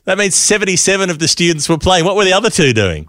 [0.06, 2.04] that means seventy-seven of the students were playing.
[2.04, 3.08] What were the other two doing?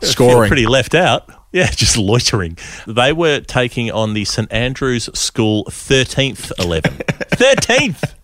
[0.00, 0.48] Feel Scoring.
[0.48, 1.28] pretty left out.
[1.52, 2.58] Yeah, just loitering.
[2.86, 6.92] They were taking on the St Andrews School 13th 11.
[6.98, 8.14] 13th!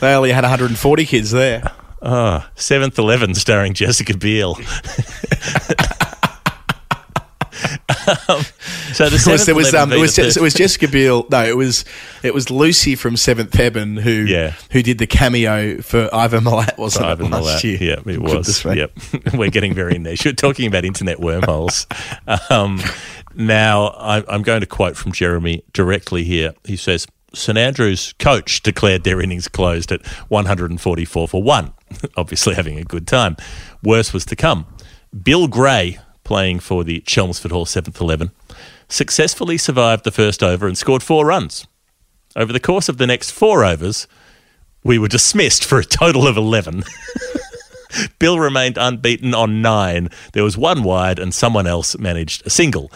[0.00, 1.62] They only had 140 kids there.
[2.02, 4.56] Ah, oh, 7th 11 starring Jessica Biel.
[7.88, 8.42] um,
[8.92, 11.26] so the 7th there was um, it was the it was Jessica Biel.
[11.30, 11.84] No, it was
[12.22, 14.54] it was Lucy from Seventh Heaven who Yeah.
[14.72, 17.80] who did the cameo for Ivan Milat, wasn't Ivan it last Milat.
[17.80, 17.96] year?
[18.04, 18.64] Yeah, it was.
[18.64, 18.92] Yep.
[19.34, 20.24] We're getting very niche.
[20.24, 21.86] We're talking about internet wormholes.
[22.50, 22.80] Um,
[23.34, 26.54] now, I, I'm going to quote from Jeremy directly here.
[26.64, 31.72] He says, St Andrews coach declared their innings closed at 144 for one,
[32.16, 33.36] obviously having a good time.
[33.82, 34.66] Worse was to come.
[35.22, 38.32] Bill Gray, playing for the Chelmsford Hall 7th 11,
[38.88, 41.66] successfully survived the first over and scored four runs.
[42.34, 44.08] Over the course of the next four overs,
[44.82, 46.82] we were dismissed for a total of 11.
[48.18, 50.10] Bill remained unbeaten on nine.
[50.32, 52.90] There was one wide, and someone else managed a single.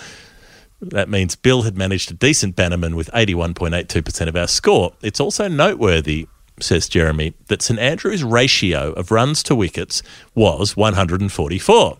[0.82, 4.92] That means Bill had managed a decent Bannerman with 81.82% of our score.
[5.02, 6.26] It's also noteworthy,
[6.58, 10.02] says Jeremy, that St Andrews' ratio of runs to wickets
[10.34, 11.98] was 144.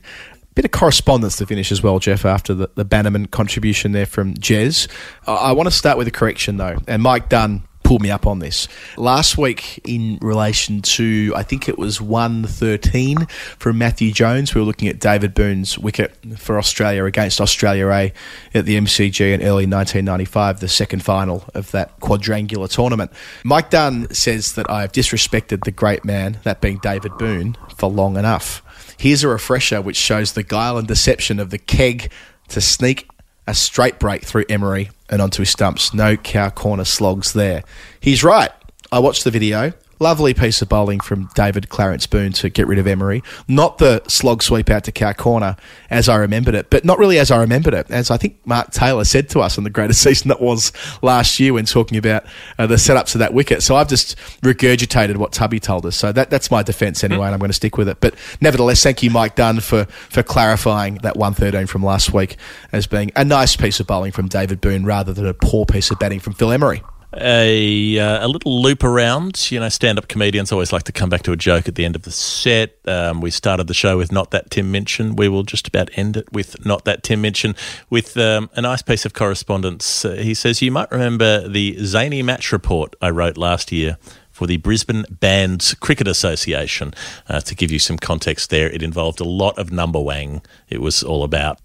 [0.56, 4.34] Bit of correspondence to finish as well, Geoff, after the, the Bannerman contribution there from
[4.36, 4.88] Jez.
[5.28, 8.28] I, I want to start with a correction, though, and Mike Dunn pulled me up
[8.28, 8.68] on this.
[8.98, 13.28] Last week, in relation to, I think it was 113
[13.58, 18.12] from Matthew Jones, we were looking at David Boon's wicket for Australia against Australia A
[18.54, 23.10] at the MCG in early 1995, the second final of that quadrangular tournament.
[23.46, 27.90] Mike Dunn says that I have disrespected the great man, that being David Boon, for
[27.90, 28.62] long enough.
[29.00, 32.12] Here's a refresher which shows the guile and deception of the keg
[32.50, 33.10] to sneak
[33.48, 35.94] a straight break through Emery and onto his stumps.
[35.94, 37.64] No cow corner slogs there.
[38.00, 38.52] He's right.
[38.92, 39.74] I watched the video.
[40.00, 43.24] Lovely piece of bowling from David Clarence Boon to get rid of Emery.
[43.48, 45.56] Not the slog sweep out to cow corner
[45.90, 47.90] as I remembered it, but not really as I remembered it.
[47.90, 50.72] As I think Mark Taylor said to us on the greatest season that was
[51.02, 52.26] last year when talking about
[52.60, 53.64] uh, the setups of that wicket.
[53.64, 55.96] So I've just regurgitated what Tubby told us.
[55.96, 57.98] So that, that's my defence anyway, and I'm going to stick with it.
[58.00, 62.38] But nevertheless, thank you, Mike Dunn, for, for clarifying that 113 from last week
[62.72, 65.90] as being a nice piece of bowling from David Boon rather than a poor piece
[65.90, 66.84] of batting from Phil Emery.
[67.20, 69.52] A, uh, a little loop around.
[69.52, 71.86] You know, stand up comedians always like to come back to a joke at the
[71.86, 72.78] end of the set.
[72.86, 75.16] Um, we started the show with Not That Tim Minchin.
[75.16, 77.56] We will just about end it with Not That Tim Minchin
[77.90, 80.06] with um, a nice piece of correspondence.
[80.06, 83.98] Uh, he says, You might remember the zany match report I wrote last year
[84.32, 86.94] for the Brisbane Bands Cricket Association.
[87.28, 90.44] Uh, to give you some context there, it involved a lot of number wang.
[90.70, 91.60] It was all about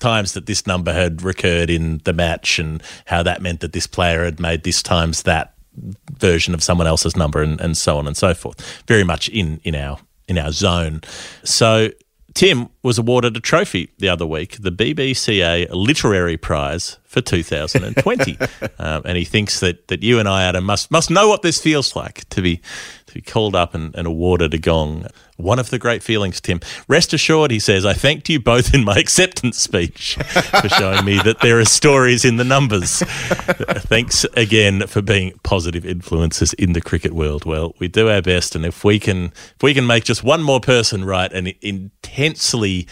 [0.00, 3.86] times that this number had recurred in the match and how that meant that this
[3.86, 5.54] player had made this times that
[6.18, 8.82] version of someone else's number and, and so on and so forth.
[8.86, 11.00] Very much in, in our in our zone.
[11.42, 11.90] So
[12.34, 18.38] Tim was awarded a trophy the other week, the BBCA Literary Prize for 2020,
[18.78, 21.60] um, and he thinks that, that you and I, Adam, must must know what this
[21.60, 22.60] feels like to be
[23.08, 25.06] to be called up and, and awarded a gong.
[25.36, 26.60] One of the great feelings, Tim.
[26.88, 30.16] Rest assured, he says, I thanked you both in my acceptance speech
[30.60, 32.98] for showing me that there are stories in the numbers.
[33.88, 37.44] Thanks again for being positive influences in the cricket world.
[37.44, 40.42] Well, we do our best, and if we can, if we can make just one
[40.42, 42.86] more person write an intensely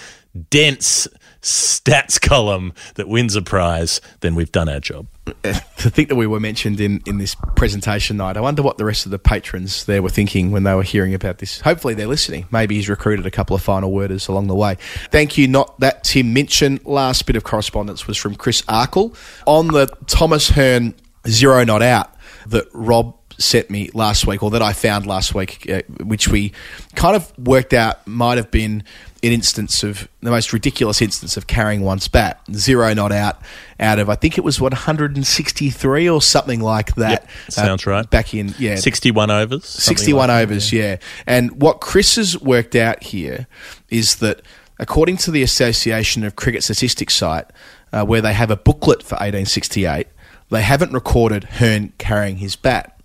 [0.51, 1.09] dense
[1.43, 5.07] stats column that wins a prize, then we've done our job.
[5.43, 8.37] to think that we were mentioned in, in this presentation night.
[8.37, 11.15] I wonder what the rest of the patrons there were thinking when they were hearing
[11.15, 11.61] about this.
[11.61, 12.47] Hopefully they're listening.
[12.51, 14.77] Maybe he's recruited a couple of final worders along the way.
[15.11, 16.81] Thank you, not that Tim Minchin.
[16.85, 19.17] Last bit of correspondence was from Chris Arkle
[19.47, 20.95] on the Thomas Hearne
[21.27, 22.15] zero not out
[22.47, 26.53] that Rob sent me last week, or that I found last week, uh, which we
[26.95, 28.83] kind of worked out might have been
[29.23, 32.41] an instance of the most ridiculous instance of carrying one's bat.
[32.53, 33.41] Zero not out
[33.81, 37.11] out of I think it was what 163 or something like that.
[37.11, 38.09] Yep, sounds right.
[38.09, 39.65] Back in yeah, 61 overs.
[39.65, 40.97] 61 like that, overs, yeah.
[41.27, 43.47] And what Chris has worked out here
[43.89, 44.43] is that
[44.79, 47.47] according to the Association of Cricket Statistics site,
[47.93, 50.07] uh, where they have a booklet for 1868,
[50.51, 52.96] they haven't recorded Hearne carrying his bat.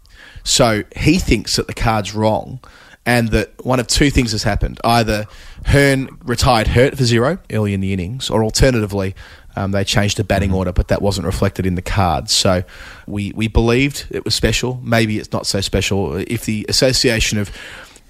[0.43, 2.59] So he thinks that the card's wrong
[3.05, 4.79] and that one of two things has happened.
[4.83, 5.25] Either
[5.65, 9.15] Hearne retired hurt for zero early in the innings, or alternatively,
[9.55, 12.33] um, they changed the batting order, but that wasn't reflected in the cards.
[12.33, 12.63] So
[13.07, 14.79] we, we believed it was special.
[14.83, 16.15] Maybe it's not so special.
[16.15, 17.51] If the Association of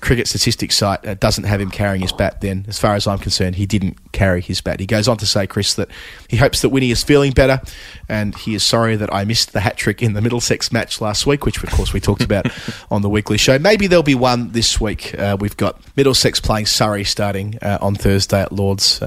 [0.01, 3.19] Cricket Statistics site uh, doesn't have him carrying his bat, then as far as I'm
[3.19, 4.79] concerned, he didn't carry his bat.
[4.79, 5.89] He goes on to say, Chris, that
[6.27, 7.61] he hopes that Winnie is feeling better
[8.09, 11.25] and he is sorry that I missed the hat trick in the Middlesex match last
[11.25, 12.47] week, which of course we talked about
[12.91, 13.59] on the weekly show.
[13.59, 15.17] Maybe there'll be one this week.
[15.17, 19.01] Uh, we've got Middlesex playing Surrey starting uh, on Thursday at Lords.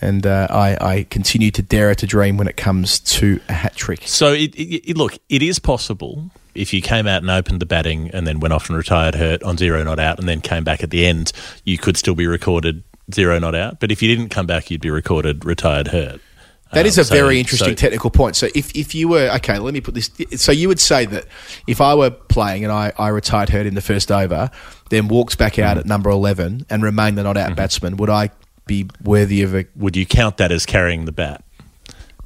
[0.00, 3.74] And uh, I, I continue to dare to dream when it comes to a hat
[3.76, 4.02] trick.
[4.06, 8.10] So, it, it, look, it is possible if you came out and opened the batting
[8.12, 10.82] and then went off and retired hurt on zero not out and then came back
[10.82, 11.32] at the end,
[11.64, 12.82] you could still be recorded
[13.12, 13.78] zero not out.
[13.80, 16.20] But if you didn't come back, you'd be recorded retired hurt.
[16.72, 18.36] That Um, is a so- very interesting so- technical point.
[18.36, 20.10] So if, if you were okay, let me put this.
[20.36, 21.26] So you would say that
[21.66, 24.50] if I were playing and I, I retired hurt in the first over,
[24.90, 27.50] then walked back out at number eleven and remained the not Mm-hmm.
[27.50, 28.30] out batsman, would I
[28.66, 31.42] be worthy of a would you count that as carrying the bat?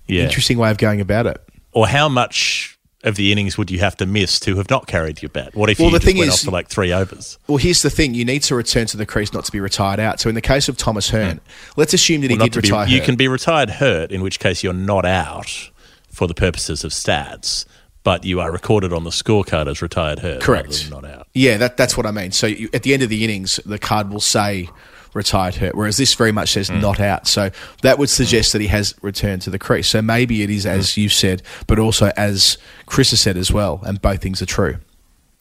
[0.06, 0.24] Yeah.
[0.24, 1.40] interesting way of going about it?
[1.72, 5.22] Or how much of the innings would you have to miss to have not carried
[5.22, 5.54] your bat?
[5.54, 7.38] What if Well, you the just thing went is- off for like three overs?
[7.46, 10.00] Well, here's the thing: you need to return to the crease not to be retired
[10.00, 10.18] out.
[10.18, 11.40] So in the case of Thomas Hearne,
[11.76, 12.38] let's assume that Mm.
[12.38, 12.88] Well, he did to be- retire.
[12.88, 15.70] you can be retired hurt, in which case you're not out
[16.10, 17.64] for the purposes of stats,
[18.02, 20.40] but you are recorded on the scorecard as retired hurt.
[20.40, 20.90] Correct.
[20.90, 21.28] not out.
[21.34, 22.32] Yeah, that, that's what I mean.
[22.32, 24.68] So you, at the end of the innings, the card will say
[25.14, 26.80] retired hurt, whereas this very much says Mm.
[26.80, 27.26] not out.
[27.26, 27.50] So
[27.82, 29.88] that would suggest that he has returned to the crease.
[29.88, 33.80] So maybe it is as you've said, but also as Chris has said as well,
[33.84, 34.76] and both things are true.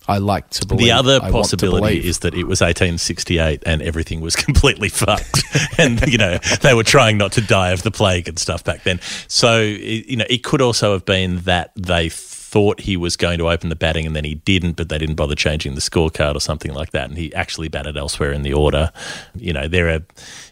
[0.08, 0.86] I like to believe.
[0.88, 5.44] The other I possibility is that it was 1868 and everything was completely fucked,
[5.78, 8.84] and you know they were trying not to die of the plague and stuff back
[8.84, 9.00] then.
[9.28, 12.10] So you know it could also have been that they
[12.50, 15.16] thought he was going to open the batting and then he didn't, but they didn't
[15.16, 18.54] bother changing the scorecard or something like that, and he actually batted elsewhere in the
[18.54, 18.92] order.
[19.36, 20.02] You know there are.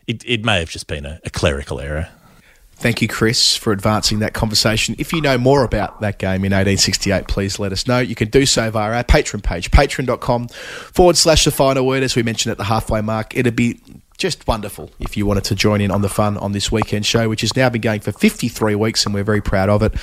[0.06, 2.10] It, it may have just been a, a clerical error.
[2.80, 4.96] Thank you, Chris, for advancing that conversation.
[5.00, 7.98] If you know more about that game in 1868, please let us know.
[7.98, 12.16] You can do so via our Patreon page, patreon.com forward slash the final word, as
[12.16, 13.36] we mentioned at the halfway mark.
[13.36, 13.82] It'd be
[14.18, 17.30] just wonderful if you wanted to join in on the fun on this weekend show,
[17.30, 19.94] which has now been going for 53 weeks, and we're very proud of it.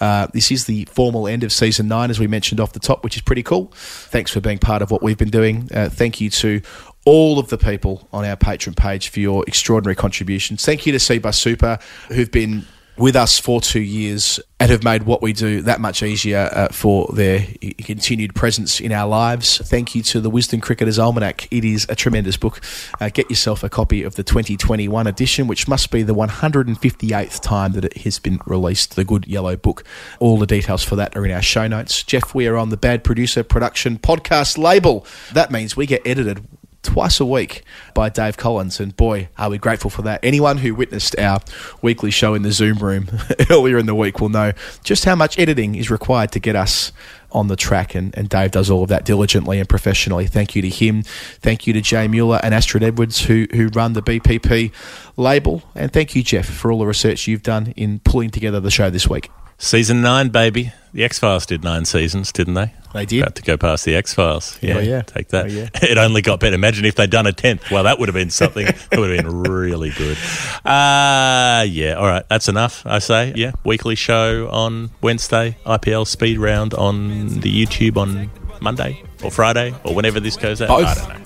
[0.00, 3.04] Uh, this is the formal end of season nine, as we mentioned off the top,
[3.04, 3.70] which is pretty cool.
[3.74, 5.68] Thanks for being part of what we've been doing.
[5.72, 6.60] Uh, thank you to
[7.04, 10.64] all of the people on our Patreon page for your extraordinary contributions.
[10.64, 12.66] Thank you to Cbus Super, who've been
[13.00, 16.68] with us for two years and have made what we do that much easier uh,
[16.68, 17.46] for their
[17.78, 19.56] continued presence in our lives.
[19.58, 21.48] Thank you to the Wisden Cricketers Almanack.
[21.50, 22.60] It is a tremendous book.
[23.00, 27.72] Uh, get yourself a copy of the 2021 edition, which must be the 158th time
[27.72, 29.82] that it has been released, the Good Yellow Book.
[30.18, 32.02] All the details for that are in our show notes.
[32.02, 35.06] Geoff, we are on the Bad Producer Production podcast label.
[35.32, 36.46] That means we get edited
[36.82, 37.62] twice a week
[37.94, 38.80] by Dave Collins.
[38.80, 40.20] And boy, are we grateful for that.
[40.22, 41.40] Anyone who witnessed our
[41.82, 43.08] weekly show in the Zoom room
[43.50, 44.52] earlier in the week will know
[44.82, 46.92] just how much editing is required to get us
[47.32, 47.94] on the track.
[47.94, 50.26] And, and Dave does all of that diligently and professionally.
[50.26, 51.02] Thank you to him.
[51.02, 54.72] Thank you to Jay Mueller and Astrid Edwards, who, who run the BPP
[55.16, 55.62] label.
[55.74, 58.90] And thank you, Geoff, for all the research you've done in pulling together the show
[58.90, 59.30] this week.
[59.60, 60.72] Season nine, baby.
[60.94, 62.72] The X Files did nine seasons, didn't they?
[62.94, 63.20] They did.
[63.22, 64.58] About to go past the X Files.
[64.62, 65.02] Yeah, Oh, yeah.
[65.02, 65.44] Take that.
[65.44, 65.68] Oh, yeah.
[65.82, 66.54] It only got better.
[66.54, 67.70] Imagine if they'd done a tenth.
[67.70, 68.66] Well, that would have been something.
[68.90, 70.16] it would have been really good.
[70.64, 71.94] Uh, yeah.
[71.98, 72.26] All right.
[72.30, 72.82] That's enough.
[72.86, 73.34] I say.
[73.36, 73.52] Yeah.
[73.62, 75.58] Weekly show on Wednesday.
[75.66, 78.30] IPL speed round on the YouTube on
[78.62, 80.68] Monday or Friday or whenever this goes out.
[80.68, 80.86] Both.
[80.86, 81.24] I don't know.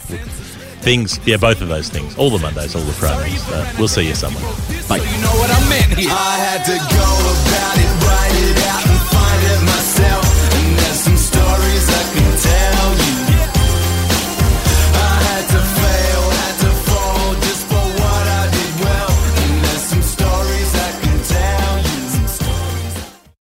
[0.85, 1.19] Things.
[1.25, 2.15] Yeah, both of those things.
[2.19, 3.43] All the Mondays, all the Fridays.
[3.49, 4.43] Uh, we'll see you somewhere.
[4.83, 5.33] So you know